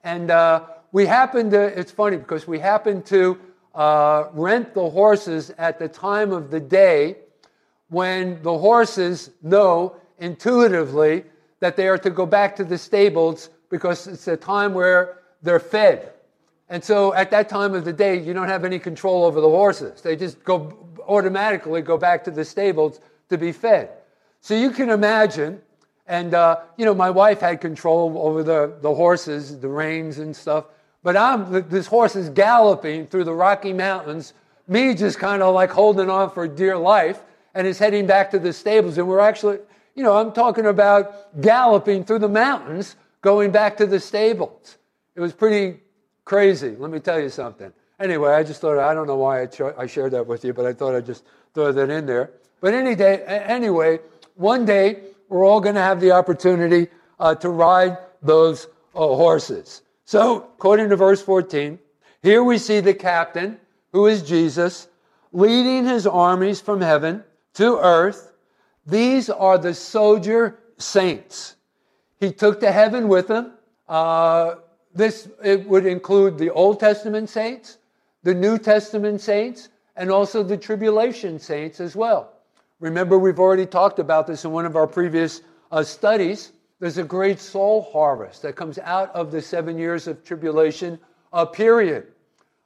And 0.02 0.30
uh, 0.30 0.64
we 0.92 1.06
happened 1.06 1.50
to, 1.52 1.62
it's 1.62 1.92
funny 1.92 2.16
because 2.16 2.46
we 2.46 2.58
happened 2.58 3.06
to 3.06 3.38
uh, 3.74 4.28
rent 4.32 4.74
the 4.74 4.88
horses 4.88 5.50
at 5.58 5.78
the 5.78 5.88
time 5.88 6.32
of 6.32 6.50
the 6.50 6.60
day 6.60 7.16
when 7.88 8.42
the 8.42 8.56
horses 8.56 9.30
know 9.42 9.96
intuitively 10.18 11.24
that 11.60 11.76
they 11.76 11.88
are 11.88 11.98
to 11.98 12.10
go 12.10 12.26
back 12.26 12.56
to 12.56 12.64
the 12.64 12.78
stables 12.78 13.50
because 13.70 14.06
it's 14.06 14.28
a 14.28 14.36
time 14.36 14.74
where 14.74 15.18
they're 15.42 15.60
fed. 15.60 16.13
And 16.74 16.82
so 16.82 17.14
at 17.14 17.30
that 17.30 17.48
time 17.48 17.72
of 17.72 17.84
the 17.84 17.92
day, 17.92 18.20
you 18.20 18.34
don't 18.34 18.48
have 18.48 18.64
any 18.64 18.80
control 18.80 19.24
over 19.24 19.40
the 19.40 19.48
horses. 19.48 20.00
They 20.00 20.16
just 20.16 20.42
go 20.42 20.76
automatically 21.06 21.82
go 21.82 21.96
back 21.96 22.24
to 22.24 22.32
the 22.32 22.44
stables 22.44 22.98
to 23.28 23.38
be 23.38 23.52
fed. 23.52 23.90
So 24.40 24.54
you 24.54 24.72
can 24.72 24.90
imagine, 24.90 25.62
and 26.08 26.34
uh, 26.34 26.62
you 26.76 26.84
know, 26.84 26.92
my 26.92 27.10
wife 27.10 27.38
had 27.38 27.60
control 27.60 28.18
over 28.18 28.42
the, 28.42 28.76
the 28.80 28.92
horses, 28.92 29.60
the 29.60 29.68
reins 29.68 30.18
and 30.18 30.34
stuff. 30.34 30.64
But 31.04 31.16
I'm 31.16 31.68
this 31.68 31.86
horse 31.86 32.16
is 32.16 32.28
galloping 32.28 33.06
through 33.06 33.22
the 33.22 33.34
Rocky 33.34 33.72
Mountains, 33.72 34.32
me 34.66 34.94
just 34.94 35.20
kind 35.20 35.44
of 35.44 35.54
like 35.54 35.70
holding 35.70 36.10
on 36.10 36.32
for 36.32 36.48
dear 36.48 36.76
life, 36.76 37.20
and 37.54 37.68
is 37.68 37.78
heading 37.78 38.08
back 38.08 38.32
to 38.32 38.40
the 38.40 38.52
stables. 38.52 38.98
And 38.98 39.06
we're 39.06 39.20
actually, 39.20 39.58
you 39.94 40.02
know, 40.02 40.16
I'm 40.16 40.32
talking 40.32 40.66
about 40.66 41.40
galloping 41.40 42.04
through 42.04 42.18
the 42.18 42.28
mountains, 42.28 42.96
going 43.20 43.52
back 43.52 43.76
to 43.76 43.86
the 43.86 44.00
stables. 44.00 44.76
It 45.14 45.20
was 45.20 45.32
pretty 45.32 45.83
Crazy, 46.24 46.74
let 46.78 46.90
me 46.90 47.00
tell 47.00 47.20
you 47.20 47.28
something. 47.28 47.72
Anyway, 48.00 48.32
I 48.32 48.42
just 48.42 48.60
thought, 48.60 48.78
I 48.78 48.94
don't 48.94 49.06
know 49.06 49.16
why 49.16 49.42
I, 49.42 49.48
I 49.78 49.86
shared 49.86 50.12
that 50.12 50.26
with 50.26 50.44
you, 50.44 50.52
but 50.52 50.66
I 50.66 50.72
thought 50.72 50.94
I'd 50.94 51.06
just 51.06 51.24
throw 51.52 51.70
that 51.70 51.90
in 51.90 52.06
there. 52.06 52.30
But 52.60 52.74
any 52.74 52.94
day, 52.94 53.22
anyway, 53.24 54.00
one 54.34 54.64
day 54.64 55.02
we're 55.28 55.44
all 55.44 55.60
going 55.60 55.74
to 55.74 55.80
have 55.82 56.00
the 56.00 56.12
opportunity 56.12 56.88
uh, 57.20 57.34
to 57.36 57.48
ride 57.50 57.98
those 58.22 58.66
uh, 58.94 58.98
horses. 59.00 59.82
So, 60.06 60.36
according 60.36 60.88
to 60.90 60.96
verse 60.96 61.22
14, 61.22 61.78
here 62.22 62.42
we 62.42 62.58
see 62.58 62.80
the 62.80 62.94
captain, 62.94 63.58
who 63.92 64.06
is 64.06 64.22
Jesus, 64.22 64.88
leading 65.32 65.84
his 65.84 66.06
armies 66.06 66.60
from 66.60 66.80
heaven 66.80 67.22
to 67.54 67.78
earth. 67.78 68.32
These 68.86 69.30
are 69.30 69.58
the 69.58 69.74
soldier 69.74 70.58
saints. 70.78 71.56
He 72.18 72.32
took 72.32 72.60
to 72.60 72.72
heaven 72.72 73.08
with 73.08 73.30
him. 73.30 73.52
Uh, 73.88 74.56
this 74.94 75.28
it 75.42 75.68
would 75.68 75.86
include 75.86 76.38
the 76.38 76.50
Old 76.50 76.80
Testament 76.80 77.28
saints, 77.28 77.78
the 78.22 78.34
New 78.34 78.58
Testament 78.58 79.20
saints, 79.20 79.68
and 79.96 80.10
also 80.10 80.42
the 80.42 80.56
tribulation 80.56 81.38
saints 81.38 81.80
as 81.80 81.94
well. 81.96 82.32
Remember, 82.80 83.18
we've 83.18 83.38
already 83.38 83.66
talked 83.66 83.98
about 83.98 84.26
this 84.26 84.44
in 84.44 84.50
one 84.50 84.66
of 84.66 84.76
our 84.76 84.86
previous 84.86 85.42
uh, 85.70 85.82
studies. 85.82 86.52
There's 86.80 86.98
a 86.98 87.04
great 87.04 87.38
soul 87.38 87.88
harvest 87.92 88.42
that 88.42 88.56
comes 88.56 88.78
out 88.78 89.10
of 89.14 89.30
the 89.30 89.40
seven 89.40 89.78
years 89.78 90.06
of 90.06 90.24
tribulation 90.24 90.98
uh, 91.32 91.44
period. 91.44 92.08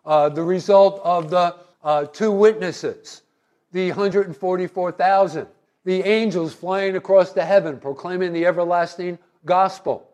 Uh, 0.05 0.29
the 0.29 0.43
result 0.43 1.01
of 1.05 1.31
the 1.31 1.55
uh, 1.85 2.05
two 2.07 2.33
witnesses, 2.33 3.23
the 3.73 3.89
144,000, 3.89 5.47
the 5.85 6.03
angels 6.03 6.55
flying 6.55 6.97
across 6.97 7.33
the 7.33 7.45
heaven 7.45 7.79
proclaiming 7.79 8.33
the 8.33 8.47
everlasting 8.47 9.19
gospel. 9.45 10.08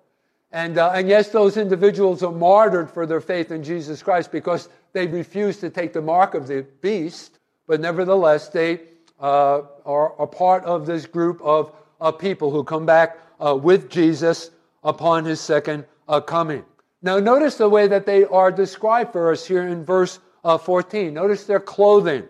And, 0.55 0.79
uh, 0.79 0.93
and 0.95 1.09
yes, 1.09 1.31
those 1.31 1.57
individuals 1.57 2.23
are 2.23 2.31
martyred 2.31 2.89
for 2.89 3.07
their 3.07 3.21
faith 3.21 3.51
in 3.51 3.65
Jesus 3.65 4.05
Christ 4.05 4.31
because 4.31 4.69
they 4.93 5.05
refuse 5.09 5.57
to 5.59 5.69
take 5.69 5.93
the 5.93 6.01
mark 6.01 6.35
of 6.35 6.47
the 6.47 6.65
beast, 6.81 7.41
but 7.67 7.81
nevertheless, 7.81 8.51
they 8.51 8.83
uh, 9.19 9.63
are 9.85 10.15
a 10.23 10.29
part 10.29 10.63
of 10.63 10.87
this 10.87 11.07
group 11.07 11.41
of, 11.43 11.73
of 12.01 12.21
people 12.21 12.53
who 12.53 12.63
come 12.63 12.87
back 12.87 13.19
uh, 13.41 13.59
with 13.61 13.91
Jesus 13.91 14.53
upon 14.85 15.25
his 15.25 15.41
second 15.41 15.87
uh, 16.07 16.21
coming. 16.21 16.65
Now, 17.03 17.19
notice 17.19 17.57
the 17.57 17.69
way 17.69 17.89
that 17.89 18.07
they 18.07 18.25
are 18.25 18.53
described 18.53 19.11
for 19.11 19.33
us 19.33 19.45
here 19.45 19.67
in 19.67 19.85
verse 19.85 20.21
uh, 20.45 20.57
14. 20.57 21.13
Notice 21.13 21.47
their 21.47 21.59
clothing. 21.59 22.29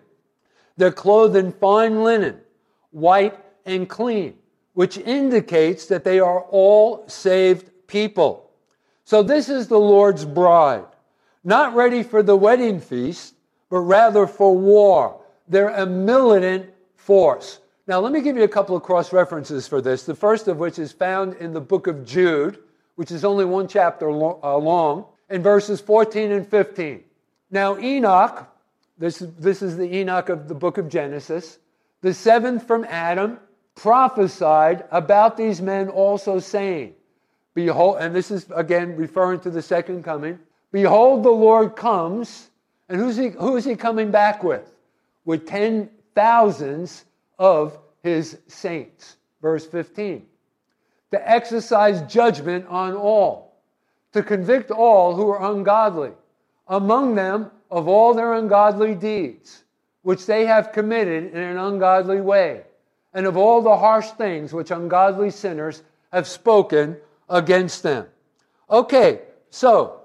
They're 0.79 0.93
clothed 0.93 1.37
in 1.37 1.53
fine 1.53 2.03
linen, 2.03 2.41
white 2.91 3.39
and 3.67 3.87
clean, 3.87 4.39
which 4.73 4.97
indicates 4.97 5.85
that 5.89 6.05
they 6.05 6.21
are 6.21 6.41
all 6.41 7.07
saved 7.07 7.71
people. 7.87 8.51
So 9.05 9.23
this 9.23 9.49
is 9.49 9.69
the 9.69 9.79
Lord's 9.79 10.25
bride, 10.25 10.87
not 11.43 11.75
ready 11.75 12.03
for 12.03 12.23
the 12.23 12.37
wedding 12.37 12.81
feast, 12.81 13.35
but 13.69 13.81
rather 13.81 14.27
for 14.27 14.57
war. 14.57 15.21
They're 15.49 15.69
a 15.69 15.87
militant 15.87 16.71
force. 16.97 17.59
Now, 17.87 18.01
let 18.01 18.13
me 18.13 18.23
give 18.23 18.37
you 18.37 18.45
a 18.45 18.49
couple 18.49 18.75
of 18.75 18.83
cross 18.83 19.13
references 19.13 19.69
for 19.69 19.83
this. 19.83 20.05
The 20.05 20.15
first 20.15 20.49
of 20.49 20.57
which 20.57 20.79
is 20.79 20.91
found 20.91 21.35
in 21.35 21.53
the 21.53 21.61
book 21.61 21.87
of 21.87 22.05
Jude, 22.07 22.59
which 22.95 23.11
is 23.11 23.25
only 23.25 23.45
one 23.45 23.69
chapter 23.69 24.09
uh, 24.09 24.57
long, 24.57 25.05
in 25.29 25.43
verses 25.43 25.81
14 25.81 26.33
and 26.33 26.49
15. 26.49 27.05
Now, 27.51 27.79
Enoch, 27.79 28.49
this, 28.97 29.19
this 29.39 29.61
is 29.61 29.77
the 29.77 29.97
Enoch 29.97 30.31
of 30.31 30.49
the 30.49 30.55
book 30.55 30.79
of 30.79 30.89
Genesis, 30.89 31.59
the 32.01 32.15
seventh 32.15 32.67
from 32.67 32.85
Adam, 32.85 33.39
prophesied 33.75 34.85
about 34.91 35.37
these 35.37 35.61
men 35.61 35.89
also, 35.89 36.39
saying, 36.39 36.95
Behold, 37.55 37.99
and 38.01 38.15
this 38.15 38.31
is 38.31 38.47
again 38.55 38.97
referring 38.97 39.41
to 39.41 39.51
the 39.51 39.63
second 39.63 40.03
coming. 40.03 40.39
Behold, 40.73 41.23
the 41.23 41.31
Lord 41.31 41.77
comes, 41.77 42.51
and 42.89 43.01
who's 43.01 43.17
he, 43.17 43.29
who 43.29 43.57
is 43.57 43.65
he 43.65 43.77
coming 43.77 44.11
back 44.11 44.43
with? 44.43 44.73
With 45.25 45.47
ten 45.47 45.89
thousands 46.15 47.05
of 47.39 47.79
his 48.03 48.39
saints. 48.49 49.17
Verse 49.41 49.67
15. 49.67 50.27
To 51.13 51.31
exercise 51.31 52.03
judgment 52.13 52.67
on 52.67 52.95
all, 52.95 53.57
to 54.13 54.23
convict 54.23 54.71
all 54.71 55.15
who 55.15 55.29
are 55.29 55.53
ungodly, 55.53 56.11
among 56.67 57.15
them 57.15 57.51
of 57.71 57.87
all 57.87 58.15
their 58.15 58.35
ungodly 58.35 58.97
deeds, 58.97 59.63
which 60.03 60.27
they 60.27 60.45
have 60.45 60.73
committed 60.73 61.33
in 61.33 61.39
an 61.39 61.57
ungodly 61.57 62.21
way, 62.21 62.65
and 63.13 63.27
of 63.27 63.37
all 63.37 63.63
the 63.63 63.77
harsh 63.77 64.09
things 64.11 64.53
which 64.53 64.73
ungodly 64.73 65.31
sinners 65.31 65.83
have 66.13 66.27
spoken 66.27 66.97
against 67.29 67.83
them. 67.83 68.07
Okay, 68.71 69.21
so 69.51 70.01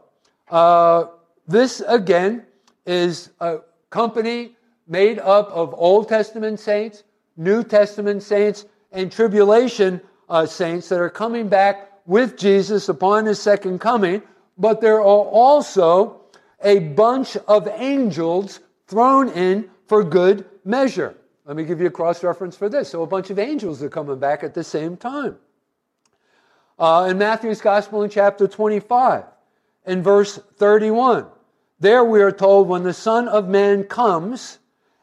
uh, 0.50 1.06
this 1.48 1.82
again 1.88 2.46
is 2.86 3.32
a 3.40 3.60
company 3.90 4.56
made 4.88 5.20
up 5.20 5.50
of 5.52 5.74
Old 5.78 6.10
Testament 6.10 6.60
saints, 6.60 7.04
New 7.38 7.64
Testament 7.64 8.24
saints, 8.24 8.66
and 8.92 9.12
tribulation 9.12 10.02
uh, 10.30 10.46
saints 10.46 10.90
that 10.90 11.00
are 11.00 11.10
coming 11.10 11.48
back 11.48 11.92
with 12.06 12.38
Jesus 12.38 12.90
upon 12.90 13.26
his 13.26 13.40
second 13.40 13.80
coming, 13.80 14.22
but 14.58 14.82
there 14.82 14.98
are 14.98 15.02
also 15.04 16.22
a 16.64 16.80
bunch 16.80 17.38
of 17.48 17.68
angels 17.68 18.60
thrown 18.88 19.30
in 19.30 19.70
for 19.86 20.04
good 20.04 20.46
measure. 20.66 21.16
Let 21.46 21.56
me 21.56 21.64
give 21.64 21.80
you 21.80 21.88
a 21.88 21.92
cross 21.92 22.24
reference 22.24 22.56
for 22.56 22.68
this. 22.68 22.90
So, 22.90 23.04
a 23.04 23.08
bunch 23.08 23.30
of 23.30 23.40
angels 23.40 23.82
are 23.82 23.90
coming 23.90 24.20
back 24.20 24.44
at 24.44 24.54
the 24.54 24.64
same 24.64 24.98
time 24.98 25.38
uh, 26.80 27.08
in 27.10 27.18
Matthew's 27.18 27.62
Gospel 27.62 28.04
in 28.04 28.10
chapter 28.10 28.48
25, 28.48 29.26
in 29.86 30.02
verse 30.02 30.40
31. 30.56 31.26
There 31.80 32.04
we 32.04 32.22
are 32.22 32.32
told 32.32 32.68
when 32.68 32.84
the 32.84 32.94
Son 32.94 33.28
of 33.28 33.48
Man 33.48 33.84
comes, 33.84 34.60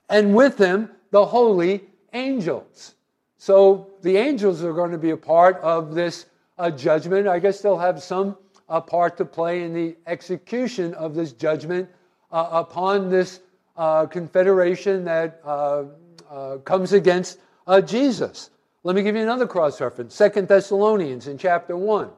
and 0.08 0.34
with 0.34 0.58
him 0.58 0.90
the 1.10 1.26
holy 1.26 1.84
angels. 2.12 2.94
So 3.38 3.90
the 4.02 4.16
angels 4.16 4.62
are 4.64 4.72
going 4.72 4.90
to 4.90 4.98
be 4.98 5.10
a 5.10 5.16
part 5.16 5.56
of 5.58 5.94
this 5.94 6.26
uh, 6.58 6.70
judgment. 6.70 7.28
I 7.28 7.38
guess 7.38 7.60
they'll 7.60 7.78
have 7.78 8.02
some 8.02 8.36
uh, 8.68 8.80
part 8.80 9.16
to 9.18 9.24
play 9.24 9.62
in 9.62 9.72
the 9.72 9.96
execution 10.06 10.94
of 10.94 11.14
this 11.14 11.32
judgment 11.32 11.88
uh, 12.32 12.48
upon 12.50 13.10
this 13.10 13.40
uh, 13.76 14.06
confederation 14.06 15.04
that 15.04 15.40
uh, 15.44 15.84
uh, 16.30 16.56
comes 16.58 16.92
against 16.92 17.38
Jesus. 17.84 18.50
Let 18.86 18.94
me 18.94 19.02
give 19.02 19.16
you 19.16 19.22
another 19.22 19.48
cross 19.48 19.80
reference. 19.80 20.14
Second 20.14 20.46
Thessalonians 20.46 21.26
in 21.26 21.38
chapter 21.38 21.76
1, 21.76 22.08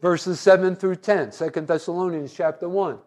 verses 0.00 0.40
7 0.40 0.74
through 0.74 0.96
10. 0.96 1.30
Second 1.30 1.68
Thessalonians 1.68 2.34
chapter 2.34 2.68
1, 2.68 2.98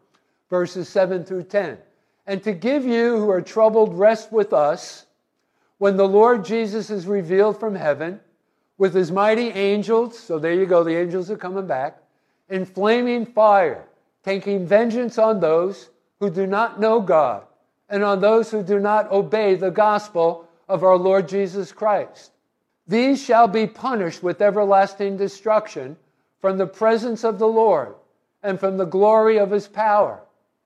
verses 0.49 0.87
7 0.87 1.25
through 1.25 1.43
10. 1.43 1.77
And 2.25 2.41
to 2.43 2.53
give 2.53 2.85
you 2.85 3.17
who 3.17 3.29
are 3.29 3.41
troubled 3.41 3.93
rest 3.95 4.31
with 4.31 4.53
us 4.53 5.07
when 5.77 5.97
the 5.97 6.07
Lord 6.07 6.45
Jesus 6.45 6.89
is 6.89 7.05
revealed 7.05 7.59
from 7.59 7.75
heaven 7.75 8.21
with 8.77 8.93
his 8.93 9.11
mighty 9.11 9.49
angels. 9.49 10.17
So 10.17 10.39
there 10.39 10.53
you 10.53 10.65
go, 10.65 10.81
the 10.81 10.95
angels 10.95 11.29
are 11.29 11.35
coming 11.35 11.67
back. 11.67 11.97
In 12.47 12.65
flaming 12.65 13.25
fire, 13.25 13.83
taking 14.23 14.65
vengeance 14.65 15.17
on 15.17 15.41
those 15.41 15.89
who 16.21 16.29
do 16.29 16.47
not 16.47 16.79
know 16.79 17.01
God 17.01 17.43
and 17.89 18.05
on 18.05 18.21
those 18.21 18.49
who 18.51 18.63
do 18.63 18.79
not 18.79 19.11
obey 19.11 19.55
the 19.55 19.69
gospel 19.69 20.47
of 20.69 20.85
our 20.85 20.95
Lord 20.95 21.27
Jesus 21.27 21.73
Christ. 21.73 22.31
These 22.88 23.24
shall 23.24 23.48
be 23.48 23.65
punished 23.65 24.22
with 24.22 24.42
everlasting 24.42 25.18
destruction 25.18 25.98
from 26.39 26.58
the 26.58 26.68
presence 26.68 27.24
of 27.24 27.39
the 27.39 27.48
Lord 27.48 27.96
and 28.44 28.60
from 28.60 28.77
the 28.77 28.86
glory 28.86 29.38
of 29.38 29.50
his 29.50 29.68
power. 29.68 30.22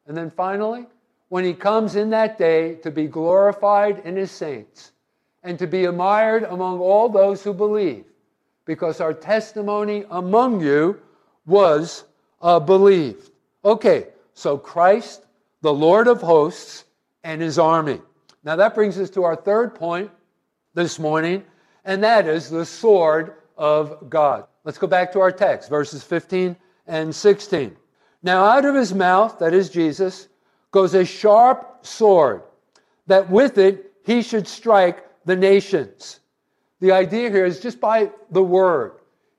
And 0.06 0.18
then 0.18 0.30
finally, 0.30 0.86
when 1.30 1.46
he 1.46 1.54
comes 1.54 1.96
in 1.96 2.10
that 2.10 2.38
day 2.38 2.76
to 2.76 2.92
be 2.92 3.08
glorified 3.08 4.00
in 4.04 4.16
his 4.16 4.32
saints 4.32 4.92
and 5.44 5.58
to 5.60 5.68
be 5.68 5.86
admired 5.86 6.44
among 6.44 6.80
all 6.80 7.08
those 7.08 7.44
who 7.44 7.54
believe, 7.54 8.04
because 8.66 9.00
our 9.00 9.14
testimony 9.14 10.04
among 10.10 10.62
you 10.62 11.00
was 11.46 12.04
uh, 12.42 12.60
believed. 12.60 13.32
Okay, 13.64 14.08
so 14.34 14.58
Christ, 14.58 15.26
the 15.62 15.74
Lord 15.74 16.08
of 16.08 16.22
hosts, 16.22 16.86
and 17.24 17.42
his 17.42 17.58
army. 17.58 18.02
Now 18.44 18.56
that 18.58 18.76
brings 18.76 18.98
us 18.98 19.10
to 19.12 19.24
our 19.24 19.36
third 19.36 19.76
point 19.76 20.12
this 20.74 21.00
morning, 21.00 21.44
and 21.90 22.04
that 22.04 22.28
is 22.28 22.52
the 22.52 22.64
sword 22.64 23.34
of 23.58 24.12
God. 24.12 24.46
Let's 24.64 24.78
go 24.78 24.86
back 24.86 25.12
to 25.14 25.22
our 25.22 25.32
text, 25.32 25.72
verses 25.72 26.04
15 26.04 26.56
and 26.86 27.14
16. 27.14 27.76
Now, 28.22 28.46
out 28.46 28.64
of 28.64 28.76
his 28.76 28.94
mouth, 28.94 29.40
that 29.40 29.56
is 29.56 29.72
Jesus, 29.72 30.28
goes 30.70 30.94
a 30.94 31.04
sharp 31.04 31.80
sword, 31.82 32.44
that 33.08 33.28
with 33.28 33.58
it 33.58 33.92
he 34.04 34.22
should 34.22 34.48
strike 34.48 35.04
the 35.26 35.36
nations. 35.36 36.20
The 36.80 36.92
idea 36.92 37.32
here 37.32 37.46
is 37.46 37.60
just 37.60 37.80
by 37.80 38.12
the 38.30 38.44
word. 38.44 38.92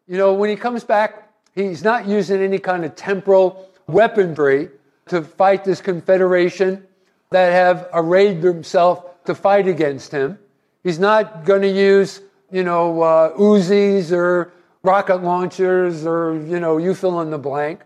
You 0.09 0.19
know, 0.19 0.35
when 0.35 0.51
he 0.51 0.57
comes 0.57 0.83
back, 0.83 1.33
he's 1.55 1.85
not 1.85 2.09
using 2.09 2.43
any 2.43 2.59
kind 2.59 2.85
of 2.85 2.97
temporal 2.97 3.71
weaponry 3.87 4.71
to 5.07 5.23
fight 5.23 5.63
this 5.63 5.81
confederation 5.81 6.85
that 7.31 7.53
have 7.53 7.89
arrayed 7.93 8.43
themselves 8.43 9.03
to 9.27 9.37
fight 9.37 9.69
against 9.69 10.11
him. 10.11 10.37
He's 10.83 10.99
not 10.99 11.45
going 11.45 11.63
to 11.63 11.71
use 11.71 12.23
you 12.51 12.65
know, 12.65 13.03
uh, 13.03 13.37
Uzis 13.37 14.13
or 14.13 14.53
rocket 14.83 15.23
launchers 15.23 16.07
or, 16.07 16.35
you 16.35 16.61
know, 16.61 16.79
you 16.79 16.95
fill 16.95 17.21
in 17.21 17.31
the 17.31 17.39
blank. 17.39 17.83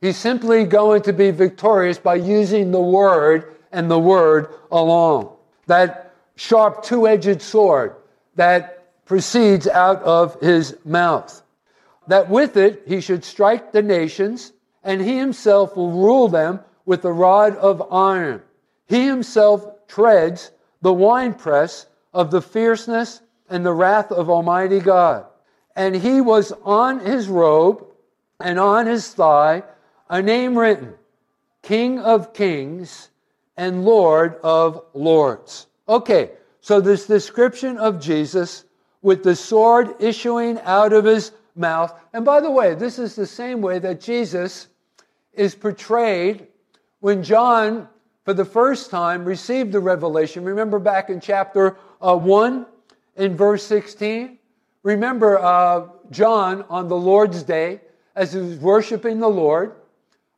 He's 0.00 0.16
simply 0.16 0.64
going 0.64 1.02
to 1.02 1.12
be 1.12 1.30
victorious 1.30 1.98
by 1.98 2.14
using 2.16 2.70
the 2.70 2.80
word 2.80 3.54
and 3.72 3.90
the 3.90 3.98
word 3.98 4.48
alone. 4.72 5.30
That 5.66 6.14
sharp 6.36 6.82
two 6.82 7.06
edged 7.06 7.42
sword 7.42 7.94
that 8.36 9.04
proceeds 9.04 9.66
out 9.66 10.02
of 10.02 10.40
his 10.40 10.76
mouth. 10.84 11.42
That 12.06 12.30
with 12.30 12.56
it 12.56 12.82
he 12.86 13.00
should 13.00 13.24
strike 13.24 13.72
the 13.72 13.82
nations, 13.82 14.52
and 14.82 15.00
he 15.00 15.18
himself 15.18 15.76
will 15.76 15.92
rule 15.92 16.28
them 16.28 16.60
with 16.86 17.04
a 17.04 17.12
rod 17.12 17.56
of 17.56 17.92
iron. 17.92 18.42
He 18.86 19.06
himself 19.06 19.86
treads 19.86 20.50
the 20.80 20.92
winepress 20.92 21.86
of 22.14 22.30
the 22.30 22.40
fierceness 22.40 23.20
and 23.50 23.66
the 23.66 23.72
wrath 23.72 24.10
of 24.12 24.30
Almighty 24.30 24.80
God. 24.80 25.26
And 25.76 25.94
he 25.94 26.20
was 26.20 26.52
on 26.64 27.00
his 27.00 27.28
robe 27.28 27.84
and 28.38 28.58
on 28.58 28.86
his 28.86 29.12
thigh 29.12 29.64
a 30.08 30.22
name 30.22 30.56
written 30.56 30.94
King 31.62 31.98
of 31.98 32.32
Kings 32.32 33.10
and 33.56 33.84
Lord 33.84 34.36
of 34.42 34.84
Lords. 34.94 35.66
Okay, 35.88 36.30
so 36.60 36.80
this 36.80 37.06
description 37.06 37.76
of 37.76 38.00
Jesus 38.00 38.64
with 39.02 39.22
the 39.22 39.36
sword 39.36 39.94
issuing 39.98 40.58
out 40.60 40.92
of 40.92 41.04
his 41.04 41.32
mouth. 41.56 41.92
And 42.12 42.24
by 42.24 42.40
the 42.40 42.50
way, 42.50 42.74
this 42.74 42.98
is 42.98 43.16
the 43.16 43.26
same 43.26 43.60
way 43.60 43.78
that 43.78 44.00
Jesus 44.00 44.68
is 45.32 45.54
portrayed 45.54 46.46
when 47.00 47.22
John, 47.22 47.88
for 48.24 48.34
the 48.34 48.44
first 48.44 48.90
time, 48.90 49.24
received 49.24 49.72
the 49.72 49.80
revelation. 49.80 50.44
Remember 50.44 50.78
back 50.78 51.08
in 51.10 51.20
chapter 51.20 51.76
uh, 52.00 52.16
1? 52.16 52.66
In 53.16 53.36
verse 53.36 53.64
16. 53.64 54.38
Remember 54.82 55.38
uh, 55.38 55.88
John 56.10 56.64
on 56.68 56.88
the 56.88 56.96
Lord's 56.96 57.42
day, 57.42 57.80
as 58.16 58.32
he 58.32 58.40
was 58.40 58.58
worshiping 58.58 59.20
the 59.20 59.28
Lord, 59.28 59.74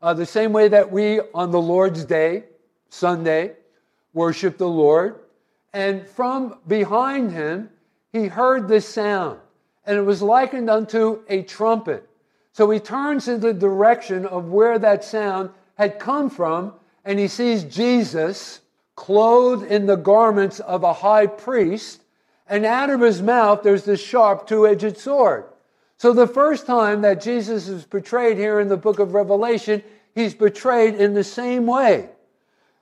uh, 0.02 0.14
the 0.14 0.26
same 0.26 0.52
way 0.52 0.68
that 0.68 0.90
we 0.90 1.20
on 1.32 1.50
the 1.50 1.60
Lord's 1.60 2.04
day, 2.04 2.44
Sunday, 2.88 3.52
worship 4.12 4.58
the 4.58 4.68
Lord. 4.68 5.20
And 5.72 6.06
from 6.06 6.58
behind 6.66 7.32
him, 7.32 7.70
he 8.12 8.26
heard 8.26 8.68
this 8.68 8.86
sound, 8.86 9.38
and 9.86 9.96
it 9.96 10.02
was 10.02 10.20
likened 10.20 10.68
unto 10.68 11.22
a 11.28 11.42
trumpet. 11.42 12.06
So 12.52 12.68
he 12.70 12.78
turns 12.78 13.28
in 13.28 13.40
the 13.40 13.54
direction 13.54 14.26
of 14.26 14.50
where 14.50 14.78
that 14.78 15.02
sound 15.02 15.50
had 15.76 15.98
come 15.98 16.28
from, 16.28 16.74
and 17.04 17.18
he 17.18 17.28
sees 17.28 17.64
Jesus 17.64 18.60
clothed 18.96 19.70
in 19.70 19.86
the 19.86 19.96
garments 19.96 20.60
of 20.60 20.84
a 20.84 20.92
high 20.92 21.26
priest 21.26 22.01
and 22.48 22.64
out 22.64 22.90
of 22.90 23.00
his 23.00 23.22
mouth 23.22 23.62
there's 23.62 23.84
this 23.84 24.00
sharp 24.00 24.46
two 24.46 24.66
edged 24.66 24.98
sword. 24.98 25.44
So 25.96 26.12
the 26.12 26.26
first 26.26 26.66
time 26.66 27.02
that 27.02 27.22
Jesus 27.22 27.68
is 27.68 27.84
portrayed 27.84 28.36
here 28.36 28.58
in 28.58 28.68
the 28.68 28.76
book 28.76 28.98
of 28.98 29.14
Revelation, 29.14 29.82
he's 30.14 30.34
portrayed 30.34 30.94
in 30.96 31.14
the 31.14 31.22
same 31.22 31.66
way. 31.66 32.08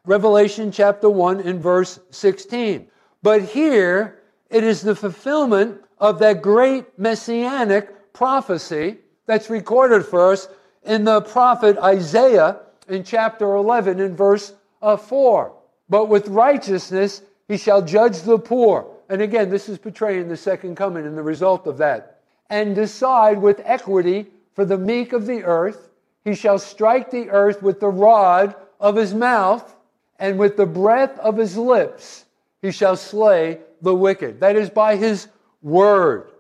Revelation 0.07 0.73
chapter 0.73 1.11
1 1.11 1.41
in 1.41 1.59
verse 1.59 2.01
16. 2.11 2.89
But 3.23 3.43
here 3.43 4.21
it 4.49 4.65
is 4.65 4.81
the 4.81 4.97
fulfillment 4.97 5.83
of 5.99 6.19
that 6.21 6.41
great 6.41 6.99
messianic 6.99 8.13
prophecy 8.15 8.97
that's 9.27 9.51
recorded 9.51 10.05
for 10.07 10.33
us 10.33 10.49
in 10.85 11.05
the 11.05 11.21
prophet 11.21 11.77
Isaiah 11.79 12.61
in 12.89 13.05
chapter 13.05 13.55
11 13.55 14.01
in 14.01 14.17
verse 14.17 14.55
uh, 14.81 14.97
4. 14.97 15.53
But 15.91 16.09
with 16.09 16.29
righteousness 16.29 17.23
he 17.49 17.59
shall 17.59 17.83
judge 17.83 18.23
the 18.23 18.39
poor 18.39 18.91
and 19.11 19.21
again, 19.21 19.51
this 19.51 19.69
is 19.69 19.77
portraying 19.77 20.29
the 20.29 20.37
second 20.37 20.77
coming 20.77 21.05
and 21.05 21.19
the 21.19 21.23
result 21.23 21.67
of 21.67 21.79
that. 21.79 22.21
And 22.49 22.77
decide 22.77 23.43
with 23.43 23.61
equity 23.65 24.29
for 24.55 24.65
the 24.65 24.79
meek 24.79 25.13
of 25.13 25.27
the 25.27 25.43
earth. 25.43 25.91
He 26.25 26.35
shall 26.35 26.59
strike 26.59 27.11
the 27.11 27.29
earth 27.31 27.61
with 27.61 27.81
the 27.81 27.89
rod 27.89 28.55
of 28.79 28.95
his 28.95 29.13
mouth, 29.13 29.77
and 30.19 30.39
with 30.39 30.57
the 30.57 30.67
breath 30.67 31.19
of 31.19 31.37
his 31.37 31.57
lips 31.57 32.27
he 32.63 32.71
shall 32.71 32.97
slay 32.97 33.59
the 33.83 33.95
wicked. 33.95 34.41
That 34.41 34.55
is 34.55 34.71
by 34.71 34.97
his 34.97 35.29
word. 35.63 36.31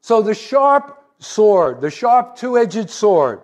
So 0.00 0.20
the 0.20 0.34
sharp 0.34 1.04
sword, 1.18 1.80
the 1.80 1.90
sharp 1.90 2.36
two 2.36 2.58
edged 2.58 2.90
sword, 2.90 3.42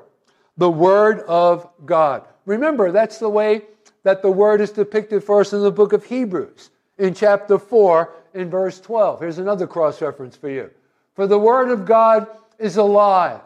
the 0.56 0.70
word 0.70 1.20
of 1.20 1.68
God. 1.84 2.26
Remember, 2.46 2.90
that's 2.90 3.18
the 3.18 3.28
way 3.28 3.62
that 4.02 4.22
the 4.22 4.30
word 4.30 4.60
is 4.60 4.70
depicted 4.70 5.22
for 5.22 5.40
us 5.40 5.52
in 5.52 5.62
the 5.62 5.70
book 5.70 5.92
of 5.92 6.04
Hebrews 6.04 6.70
in 6.98 7.14
chapter 7.14 7.58
4 7.58 8.12
in 8.35 8.51
verse 8.51 8.81
12. 8.81 9.20
Here's 9.20 9.38
another 9.38 9.66
cross 9.66 10.03
reference 10.03 10.37
for 10.37 10.51
you. 10.51 10.70
For 11.14 11.27
the 11.27 11.38
word 11.38 11.70
of 11.70 11.87
God 11.87 12.27
is 12.59 12.77
alive 12.77 13.40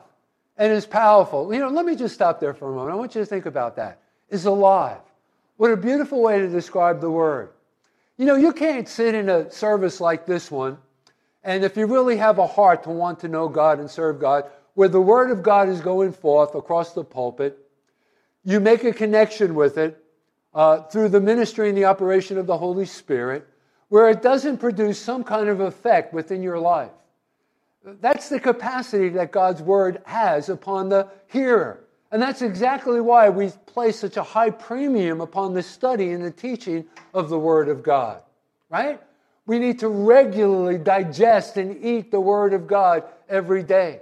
and 0.57 0.73
is 0.73 0.87
powerful. 0.87 1.53
You 1.53 1.61
know, 1.61 1.69
let 1.69 1.85
me 1.85 1.95
just 1.95 2.15
stop 2.15 2.41
there 2.41 2.55
for 2.55 2.73
a 2.73 2.75
moment. 2.75 2.93
I 2.93 2.97
want 2.97 3.15
you 3.15 3.21
to 3.21 3.27
think 3.27 3.47
about 3.47 3.77
that. 3.77 4.01
Is 4.31 4.45
alive. 4.45 5.01
What 5.57 5.71
a 5.71 5.77
beautiful 5.77 6.23
way 6.23 6.39
to 6.39 6.49
describe 6.49 7.01
the 7.01 7.11
word. 7.11 7.51
You 8.17 8.27
know, 8.27 8.37
you 8.37 8.53
can't 8.53 8.89
sit 8.89 9.15
in 9.15 9.29
a 9.29 9.51
service 9.51 10.01
like 10.01 10.27
this 10.27 10.51
one, 10.51 10.77
and 11.43 11.65
if 11.65 11.77
you 11.77 11.87
really 11.87 12.17
have 12.17 12.39
a 12.39 12.47
heart 12.47 12.83
to 12.83 12.91
want 12.91 13.21
to 13.21 13.29
know 13.29 13.49
God 13.49 13.79
and 13.81 13.91
serve 13.91 14.21
God, 14.21 14.45
where 14.75 14.89
the 14.89 15.01
word 15.01 15.31
of 15.31 15.43
God 15.43 15.69
is 15.69 15.81
going 15.81 16.13
forth 16.13 16.55
across 16.55 16.93
the 16.93 17.05
pulpit, 17.05 17.59
you 18.45 18.61
make 18.61 18.85
a 18.85 18.93
connection 18.93 19.55
with 19.55 19.79
it 19.79 20.05
uh, 20.53 20.83
through 20.83 21.09
the 21.09 21.21
ministry 21.21 21.69
and 21.69 21.79
the 21.79 21.87
operation 21.87 22.39
of 22.39 22.47
the 22.47 22.59
Holy 22.59 22.87
Spirit 22.87 23.48
where 23.89 24.09
it 24.11 24.23
doesn't 24.23 24.59
produce 24.59 24.99
some 24.99 25.25
kind 25.25 25.49
of 25.49 25.61
effect 25.61 26.13
within 26.13 26.43
your 26.43 26.59
life. 26.59 26.91
That's 28.01 28.29
the 28.29 28.41
capacity 28.41 29.09
that 29.11 29.33
God's 29.33 29.63
word 29.63 30.03
has 30.05 30.49
upon 30.49 30.89
the 30.89 31.09
hearer 31.29 31.81
And 32.11 32.23
that's 32.23 32.41
exactly 32.43 33.01
why 33.01 33.29
we 33.29 33.51
place 33.67 33.99
such 33.99 34.17
a 34.17 34.23
high 34.23 34.51
premium 34.51 35.21
upon 35.21 35.53
the 35.53 35.63
study 35.63 36.11
and 36.11 36.25
the 36.25 36.31
teaching 36.31 36.87
of 37.13 37.29
the 37.29 37.39
Word 37.39 37.69
of 37.69 37.83
God, 37.83 38.23
right? 38.71 39.01
We 39.47 39.59
need 39.59 39.79
to 39.81 39.89
regularly 39.89 40.79
digest 40.79 41.59
and 41.59 41.83
eat 41.85 42.11
the 42.11 42.21
Word 42.21 42.55
of 42.55 42.67
God 42.67 43.05
every 43.29 43.63
day. 43.63 44.01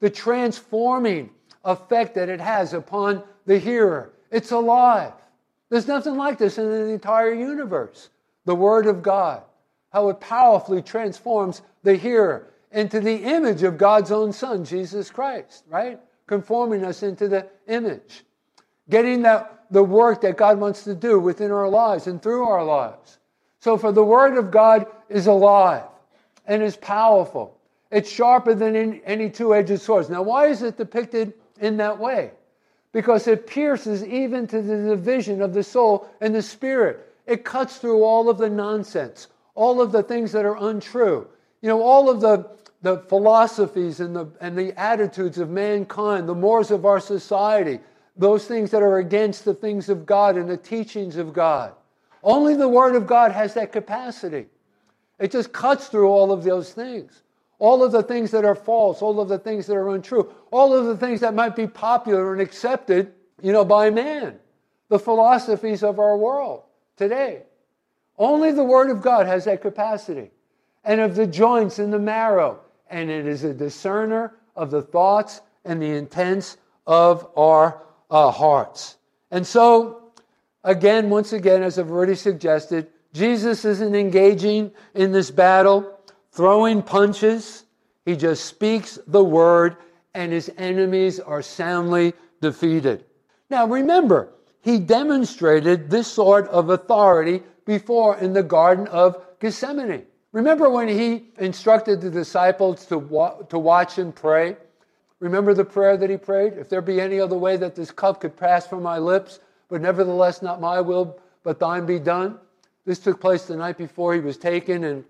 The 0.00 0.10
transforming 0.10 1.30
effect 1.64 2.14
that 2.14 2.28
it 2.28 2.40
has 2.40 2.74
upon 2.74 3.22
the 3.46 3.58
hearer. 3.58 4.12
It's 4.30 4.52
alive. 4.52 5.12
There's 5.70 5.88
nothing 5.88 6.16
like 6.16 6.36
this 6.38 6.58
in 6.58 6.68
the 6.68 6.92
entire 6.92 7.32
universe. 7.32 8.10
The 8.46 8.54
Word 8.54 8.86
of 8.86 9.02
God, 9.02 9.42
how 9.92 10.08
it 10.08 10.20
powerfully 10.20 10.80
transforms 10.80 11.62
the 11.82 11.96
hearer 11.96 12.48
into 12.72 13.00
the 13.00 13.16
image 13.16 13.62
of 13.62 13.76
God's 13.76 14.12
own 14.12 14.32
Son, 14.32 14.64
Jesus 14.64 15.10
Christ, 15.10 15.64
right? 15.68 16.00
Conforming 16.26 16.84
us 16.84 17.02
into 17.02 17.28
the 17.28 17.48
image. 17.68 18.24
Getting 18.88 19.22
that, 19.22 19.64
the 19.70 19.82
work 19.82 20.20
that 20.20 20.36
God 20.36 20.58
wants 20.58 20.84
to 20.84 20.94
do 20.94 21.18
within 21.18 21.50
our 21.50 21.68
lives 21.68 22.06
and 22.06 22.22
through 22.22 22.44
our 22.44 22.64
lives. 22.64 23.18
So, 23.58 23.76
for 23.76 23.90
the 23.90 24.04
Word 24.04 24.38
of 24.38 24.50
God 24.50 24.86
is 25.08 25.26
alive 25.26 25.84
and 26.46 26.62
is 26.62 26.76
powerful. 26.76 27.58
It's 27.90 28.10
sharper 28.10 28.54
than 28.54 29.00
any 29.00 29.30
two 29.30 29.54
edged 29.54 29.80
sword. 29.80 30.08
Now, 30.08 30.22
why 30.22 30.46
is 30.46 30.62
it 30.62 30.76
depicted 30.76 31.34
in 31.60 31.78
that 31.78 31.98
way? 31.98 32.30
Because 32.92 33.26
it 33.26 33.46
pierces 33.46 34.04
even 34.04 34.46
to 34.48 34.62
the 34.62 34.76
division 34.76 35.42
of 35.42 35.52
the 35.52 35.62
soul 35.62 36.08
and 36.20 36.34
the 36.34 36.42
spirit. 36.42 37.05
It 37.26 37.44
cuts 37.44 37.78
through 37.78 38.04
all 38.04 38.30
of 38.30 38.38
the 38.38 38.48
nonsense, 38.48 39.28
all 39.54 39.80
of 39.80 39.92
the 39.92 40.02
things 40.02 40.32
that 40.32 40.44
are 40.44 40.56
untrue. 40.56 41.26
You 41.60 41.68
know, 41.68 41.82
all 41.82 42.08
of 42.08 42.20
the, 42.20 42.48
the 42.82 42.98
philosophies 43.08 44.00
and 44.00 44.14
the, 44.14 44.28
and 44.40 44.56
the 44.56 44.78
attitudes 44.78 45.38
of 45.38 45.50
mankind, 45.50 46.28
the 46.28 46.34
mores 46.34 46.70
of 46.70 46.86
our 46.86 47.00
society, 47.00 47.80
those 48.16 48.46
things 48.46 48.70
that 48.70 48.82
are 48.82 48.98
against 48.98 49.44
the 49.44 49.54
things 49.54 49.88
of 49.88 50.06
God 50.06 50.36
and 50.36 50.48
the 50.48 50.56
teachings 50.56 51.16
of 51.16 51.32
God. 51.32 51.74
Only 52.22 52.54
the 52.54 52.68
Word 52.68 52.94
of 52.94 53.06
God 53.06 53.32
has 53.32 53.54
that 53.54 53.72
capacity. 53.72 54.46
It 55.18 55.32
just 55.32 55.52
cuts 55.52 55.88
through 55.88 56.08
all 56.08 56.32
of 56.32 56.44
those 56.44 56.72
things. 56.72 57.22
All 57.58 57.82
of 57.82 57.90
the 57.90 58.02
things 58.02 58.30
that 58.32 58.44
are 58.44 58.54
false, 58.54 59.00
all 59.00 59.18
of 59.18 59.28
the 59.28 59.38
things 59.38 59.66
that 59.66 59.76
are 59.76 59.88
untrue, 59.88 60.32
all 60.50 60.74
of 60.74 60.86
the 60.86 60.96
things 60.96 61.20
that 61.20 61.34
might 61.34 61.56
be 61.56 61.66
popular 61.66 62.32
and 62.32 62.42
accepted, 62.42 63.12
you 63.42 63.52
know, 63.52 63.64
by 63.64 63.90
man. 63.90 64.38
The 64.88 64.98
philosophies 64.98 65.82
of 65.82 65.98
our 65.98 66.16
world 66.16 66.64
today. 66.96 67.42
Only 68.18 68.52
the 68.52 68.64
Word 68.64 68.90
of 68.90 69.02
God 69.02 69.26
has 69.26 69.44
that 69.44 69.62
capacity. 69.62 70.30
And 70.84 71.00
of 71.00 71.16
the 71.16 71.26
joints 71.26 71.78
and 71.78 71.92
the 71.92 71.98
marrow. 71.98 72.60
And 72.88 73.10
it 73.10 73.26
is 73.26 73.44
a 73.44 73.52
discerner 73.52 74.34
of 74.54 74.70
the 74.70 74.82
thoughts 74.82 75.40
and 75.64 75.82
the 75.82 75.90
intents 75.90 76.56
of 76.86 77.28
our 77.36 77.82
uh, 78.10 78.30
hearts. 78.30 78.96
And 79.30 79.46
so, 79.46 80.12
again, 80.64 81.10
once 81.10 81.32
again, 81.32 81.62
as 81.62 81.78
I've 81.78 81.90
already 81.90 82.14
suggested, 82.14 82.88
Jesus 83.12 83.64
isn't 83.64 83.94
engaging 83.94 84.70
in 84.94 85.10
this 85.10 85.30
battle, 85.30 85.98
throwing 86.30 86.82
punches. 86.82 87.64
He 88.04 88.14
just 88.14 88.44
speaks 88.44 88.98
the 89.06 89.24
word, 89.24 89.76
and 90.14 90.32
his 90.32 90.50
enemies 90.56 91.18
are 91.18 91.42
soundly 91.42 92.14
defeated. 92.40 93.04
Now, 93.50 93.66
remember, 93.66 94.32
he 94.66 94.80
demonstrated 94.80 95.88
this 95.88 96.08
sort 96.08 96.48
of 96.48 96.70
authority 96.70 97.40
before 97.66 98.18
in 98.18 98.32
the 98.32 98.42
Garden 98.42 98.88
of 98.88 99.24
Gethsemane. 99.38 100.04
Remember 100.32 100.68
when 100.68 100.88
he 100.88 101.28
instructed 101.38 102.00
the 102.00 102.10
disciples 102.10 102.84
to, 102.86 102.98
wa- 102.98 103.36
to 103.42 103.60
watch 103.60 103.98
and 103.98 104.12
pray? 104.12 104.56
Remember 105.20 105.54
the 105.54 105.64
prayer 105.64 105.96
that 105.96 106.10
he 106.10 106.16
prayed? 106.16 106.54
If 106.54 106.68
there 106.68 106.80
be 106.80 107.00
any 107.00 107.20
other 107.20 107.38
way 107.38 107.56
that 107.58 107.76
this 107.76 107.92
cup 107.92 108.20
could 108.20 108.36
pass 108.36 108.66
from 108.66 108.82
my 108.82 108.98
lips, 108.98 109.38
but 109.68 109.80
nevertheless 109.80 110.42
not 110.42 110.60
my 110.60 110.80
will, 110.80 111.16
but 111.44 111.60
thine 111.60 111.86
be 111.86 112.00
done. 112.00 112.36
This 112.84 112.98
took 112.98 113.20
place 113.20 113.44
the 113.44 113.54
night 113.54 113.78
before 113.78 114.14
he 114.14 114.20
was 114.20 114.36
taken 114.36 114.82
and, 114.82 115.04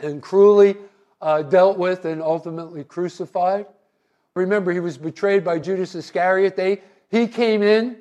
and 0.00 0.22
cruelly 0.22 0.76
uh, 1.20 1.42
dealt 1.42 1.78
with 1.78 2.04
and 2.04 2.22
ultimately 2.22 2.84
crucified. 2.84 3.66
Remember, 4.36 4.70
he 4.70 4.78
was 4.78 4.96
betrayed 4.96 5.42
by 5.42 5.58
Judas 5.58 5.96
Iscariot. 5.96 6.54
They, 6.54 6.80
he 7.10 7.26
came 7.26 7.64
in 7.64 7.96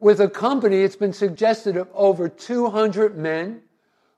with 0.00 0.20
a 0.20 0.28
company, 0.28 0.82
it's 0.82 0.96
been 0.96 1.12
suggested, 1.12 1.76
of 1.76 1.88
over 1.94 2.28
200 2.28 3.16
men 3.16 3.62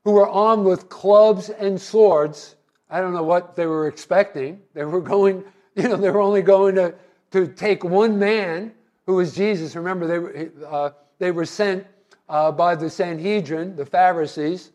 who 0.05 0.13
were 0.13 0.29
armed 0.29 0.65
with 0.65 0.89
clubs 0.89 1.49
and 1.51 1.81
swords. 1.81 2.57
I 2.91 3.01
don't 3.01 3.13
know 3.13 3.23
what 3.23 3.57
they 3.57 3.67
were 3.67 3.89
expecting. 3.89 4.61
They 4.75 4.85
were 4.85 5.01
going, 5.01 5.45
you 5.75 5.89
know, 5.89 5.97
they 5.97 6.11
were 6.11 6.21
only 6.21 6.43
going 6.43 6.75
to, 6.77 6.95
to 7.33 7.47
take 7.49 7.85
one 7.85 8.19
man 8.19 8.73
who 9.07 9.15
was 9.15 9.35
Jesus. 9.35 9.75
Remember, 9.77 10.07
they 10.07 10.19
were, 10.19 10.51
uh, 10.67 10.91
they 11.19 11.31
were 11.31 11.45
sent 11.45 11.87
uh, 12.29 12.51
by 12.53 12.75
the 12.75 12.91
Sanhedrin, 12.91 13.77
the 13.77 13.87
Pharisees. 13.87 14.73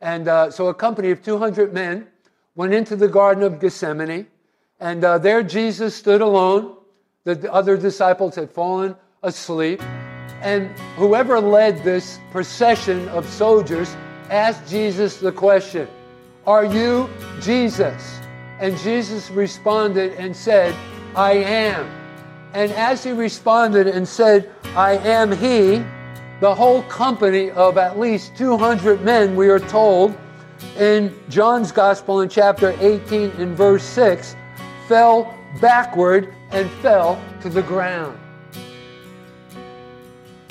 And 0.00 0.28
uh, 0.28 0.50
so 0.50 0.68
a 0.68 0.74
company 0.74 1.10
of 1.10 1.22
200 1.22 1.72
men 1.72 2.06
went 2.54 2.74
into 2.74 2.96
the 2.96 3.08
Garden 3.08 3.42
of 3.42 3.60
Gethsemane. 3.60 4.26
And 4.80 5.04
uh, 5.04 5.18
there 5.18 5.42
Jesus 5.42 5.94
stood 5.94 6.20
alone. 6.20 6.76
The 7.24 7.52
other 7.52 7.76
disciples 7.76 8.34
had 8.36 8.50
fallen 8.50 8.96
asleep. 9.22 9.82
And 10.40 10.68
whoever 10.96 11.40
led 11.40 11.82
this 11.82 12.18
procession 12.30 13.08
of 13.08 13.28
soldiers 13.28 13.96
asked 14.30 14.68
Jesus 14.68 15.18
the 15.18 15.32
question, 15.32 15.88
Are 16.46 16.64
you 16.64 17.08
Jesus? 17.40 18.20
And 18.60 18.76
Jesus 18.78 19.30
responded 19.30 20.12
and 20.14 20.34
said, 20.34 20.74
I 21.14 21.32
am. 21.32 21.86
And 22.54 22.72
as 22.72 23.04
he 23.04 23.12
responded 23.12 23.86
and 23.86 24.06
said, 24.06 24.50
I 24.76 24.98
am 24.98 25.32
he, 25.32 25.84
the 26.40 26.54
whole 26.54 26.82
company 26.84 27.50
of 27.50 27.78
at 27.78 27.98
least 27.98 28.36
200 28.36 29.02
men, 29.02 29.34
we 29.34 29.48
are 29.48 29.58
told 29.58 30.16
in 30.76 31.14
John's 31.28 31.72
Gospel 31.72 32.20
in 32.20 32.28
chapter 32.28 32.76
18 32.80 33.30
and 33.32 33.56
verse 33.56 33.84
6, 33.84 34.36
fell 34.86 35.34
backward 35.60 36.32
and 36.50 36.70
fell 36.82 37.22
to 37.40 37.48
the 37.48 37.62
ground. 37.62 38.18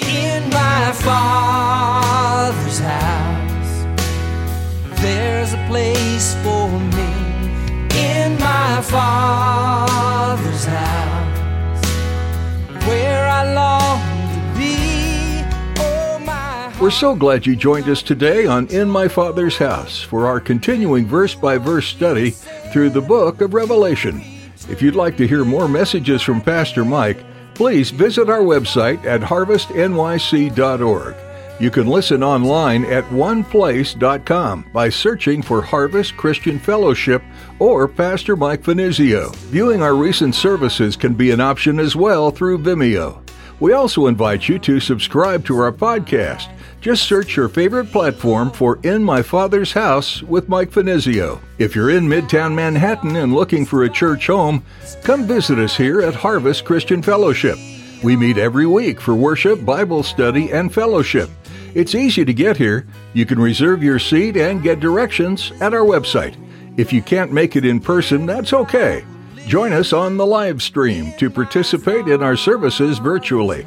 In 0.07 0.49
my 0.49 0.91
father's 0.93 2.79
house, 2.79 3.85
there's 5.01 5.53
a 5.53 5.65
place 5.67 6.33
for 6.43 6.69
me. 6.69 7.11
In 7.99 8.39
my 8.39 8.81
father's 8.81 10.63
house, 10.63 11.85
where 12.87 13.27
I 13.27 13.53
long 13.53 13.99
to 14.33 14.57
be. 14.57 15.43
Oh, 15.81 16.77
We're 16.79 16.89
so 16.89 17.13
glad 17.13 17.45
you 17.45 17.57
joined 17.57 17.89
us 17.89 18.01
today 18.01 18.45
on 18.45 18.67
In 18.67 18.89
My 18.89 19.09
Father's 19.09 19.57
House 19.57 20.01
for 20.01 20.25
our 20.25 20.39
continuing 20.39 21.05
verse 21.05 21.35
by 21.35 21.57
verse 21.57 21.85
study 21.85 22.29
through 22.71 22.91
the 22.91 23.01
book 23.01 23.41
of 23.41 23.53
Revelation. 23.53 24.23
If 24.69 24.81
you'd 24.81 24.95
like 24.95 25.17
to 25.17 25.27
hear 25.27 25.43
more 25.43 25.67
messages 25.67 26.21
from 26.21 26.39
Pastor 26.41 26.85
Mike, 26.85 27.25
please 27.57 27.89
visit 27.89 28.29
our 28.29 28.41
website 28.41 29.03
at 29.03 29.19
harvestnyc.org. 29.19 31.15
You 31.59 31.71
can 31.71 31.87
listen 31.87 32.21
online 32.21 32.85
at 32.85 33.03
oneplace.com 33.05 34.65
by 34.71 34.89
searching 34.89 35.41
for 35.41 35.63
Harvest 35.63 36.15
Christian 36.15 36.59
Fellowship 36.59 37.23
or 37.57 37.87
Pastor 37.87 38.35
Mike 38.35 38.61
Finizio. 38.61 39.35
Viewing 39.47 39.81
our 39.81 39.95
recent 39.95 40.35
services 40.35 40.95
can 40.95 41.15
be 41.15 41.31
an 41.31 41.41
option 41.41 41.79
as 41.79 41.95
well 41.95 42.29
through 42.29 42.59
Vimeo. 42.59 43.27
We 43.59 43.73
also 43.73 44.05
invite 44.05 44.47
you 44.47 44.59
to 44.59 44.79
subscribe 44.79 45.43
to 45.45 45.57
our 45.57 45.71
podcast. 45.71 46.55
Just 46.79 47.07
search 47.07 47.35
your 47.35 47.49
favorite 47.49 47.91
platform 47.91 48.51
for 48.51 48.79
In 48.83 49.03
My 49.03 49.23
Father's 49.23 49.73
House 49.73 50.21
with 50.21 50.47
Mike 50.47 50.69
Finizio. 50.69 51.41
If 51.57 51.75
you're 51.75 51.89
in 51.89 52.07
Midtown 52.07 52.53
Manhattan 52.53 53.15
and 53.15 53.33
looking 53.33 53.65
for 53.65 53.83
a 53.83 53.89
church 53.89 54.27
home, 54.27 54.63
come 55.03 55.25
visit 55.25 55.57
us 55.57 55.75
here 55.75 56.01
at 56.01 56.13
Harvest 56.13 56.65
Christian 56.65 57.01
Fellowship. 57.01 57.57
We 58.03 58.15
meet 58.15 58.37
every 58.37 58.67
week 58.67 59.01
for 59.01 59.15
worship, 59.15 59.65
Bible 59.65 60.03
study, 60.03 60.51
and 60.51 60.71
fellowship. 60.71 61.31
It's 61.73 61.95
easy 61.95 62.23
to 62.23 62.33
get 62.33 62.57
here. 62.57 62.85
You 63.13 63.25
can 63.25 63.39
reserve 63.39 63.81
your 63.81 63.97
seat 63.97 64.37
and 64.37 64.61
get 64.61 64.79
directions 64.79 65.51
at 65.59 65.73
our 65.73 65.81
website. 65.81 66.35
If 66.77 66.93
you 66.93 67.01
can't 67.01 67.33
make 67.33 67.55
it 67.55 67.65
in 67.65 67.79
person, 67.79 68.27
that's 68.27 68.53
okay. 68.53 69.03
Join 69.47 69.73
us 69.73 69.93
on 69.93 70.15
the 70.15 70.25
live 70.27 70.61
stream 70.61 71.11
to 71.17 71.31
participate 71.31 72.07
in 72.07 72.21
our 72.21 72.37
services 72.37 72.99
virtually. 72.99 73.65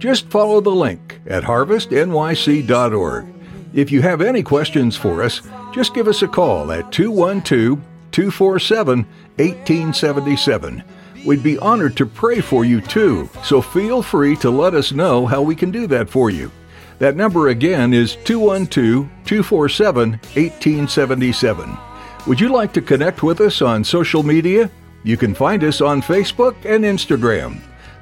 Just 0.00 0.30
follow 0.30 0.62
the 0.62 0.70
link 0.70 1.20
at 1.26 1.44
harvestnyc.org. 1.44 3.26
If 3.74 3.92
you 3.92 4.00
have 4.00 4.22
any 4.22 4.42
questions 4.42 4.96
for 4.96 5.22
us, 5.22 5.42
just 5.74 5.92
give 5.92 6.08
us 6.08 6.22
a 6.22 6.28
call 6.28 6.72
at 6.72 6.90
212 6.90 7.78
247 8.10 8.98
1877. 9.36 10.82
We'd 11.26 11.42
be 11.42 11.58
honored 11.58 11.98
to 11.98 12.06
pray 12.06 12.40
for 12.40 12.64
you 12.64 12.80
too, 12.80 13.28
so 13.44 13.60
feel 13.60 14.02
free 14.02 14.36
to 14.36 14.50
let 14.50 14.72
us 14.72 14.90
know 14.90 15.26
how 15.26 15.42
we 15.42 15.54
can 15.54 15.70
do 15.70 15.86
that 15.88 16.08
for 16.08 16.30
you. 16.30 16.50
That 16.98 17.14
number 17.14 17.48
again 17.48 17.92
is 17.92 18.16
212 18.24 19.06
247 19.26 20.10
1877. 20.12 21.78
Would 22.26 22.40
you 22.40 22.48
like 22.48 22.72
to 22.72 22.80
connect 22.80 23.22
with 23.22 23.42
us 23.42 23.60
on 23.60 23.84
social 23.84 24.22
media? 24.22 24.70
You 25.02 25.18
can 25.18 25.34
find 25.34 25.62
us 25.62 25.82
on 25.82 26.00
Facebook 26.00 26.56
and 26.64 26.84
Instagram. 26.84 27.60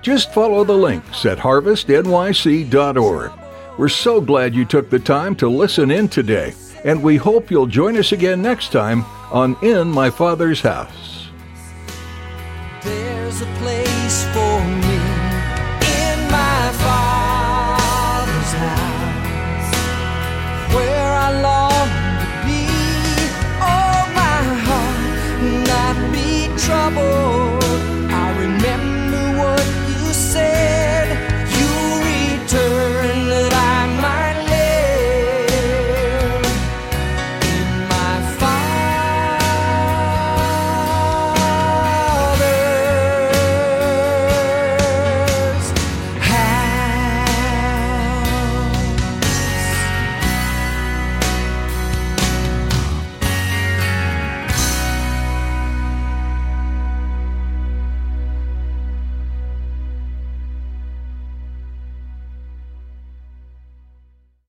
Just 0.09 0.33
follow 0.33 0.65
the 0.65 0.73
links 0.73 1.27
at 1.27 1.37
harvestnyc.org. 1.37 3.33
We're 3.77 3.89
so 3.91 4.23
glad 4.23 4.55
you 4.55 4.65
took 4.65 4.89
the 4.89 4.99
time 4.99 5.37
to 5.37 5.51
listen 5.51 5.91
in 5.91 6.09
today, 6.09 6.55
and 6.83 7.03
we 7.03 7.17
hope 7.17 7.51
you'll 7.51 7.67
join 7.67 7.95
us 7.95 8.13
again 8.13 8.41
next 8.41 8.73
time 8.73 9.05
on 9.31 9.55
In 9.61 9.89
My 9.89 10.09
Father's 10.09 10.63
House. 10.63 11.29
There's 12.83 13.43
a 13.43 13.47
place 13.59 14.25
for 14.33 14.48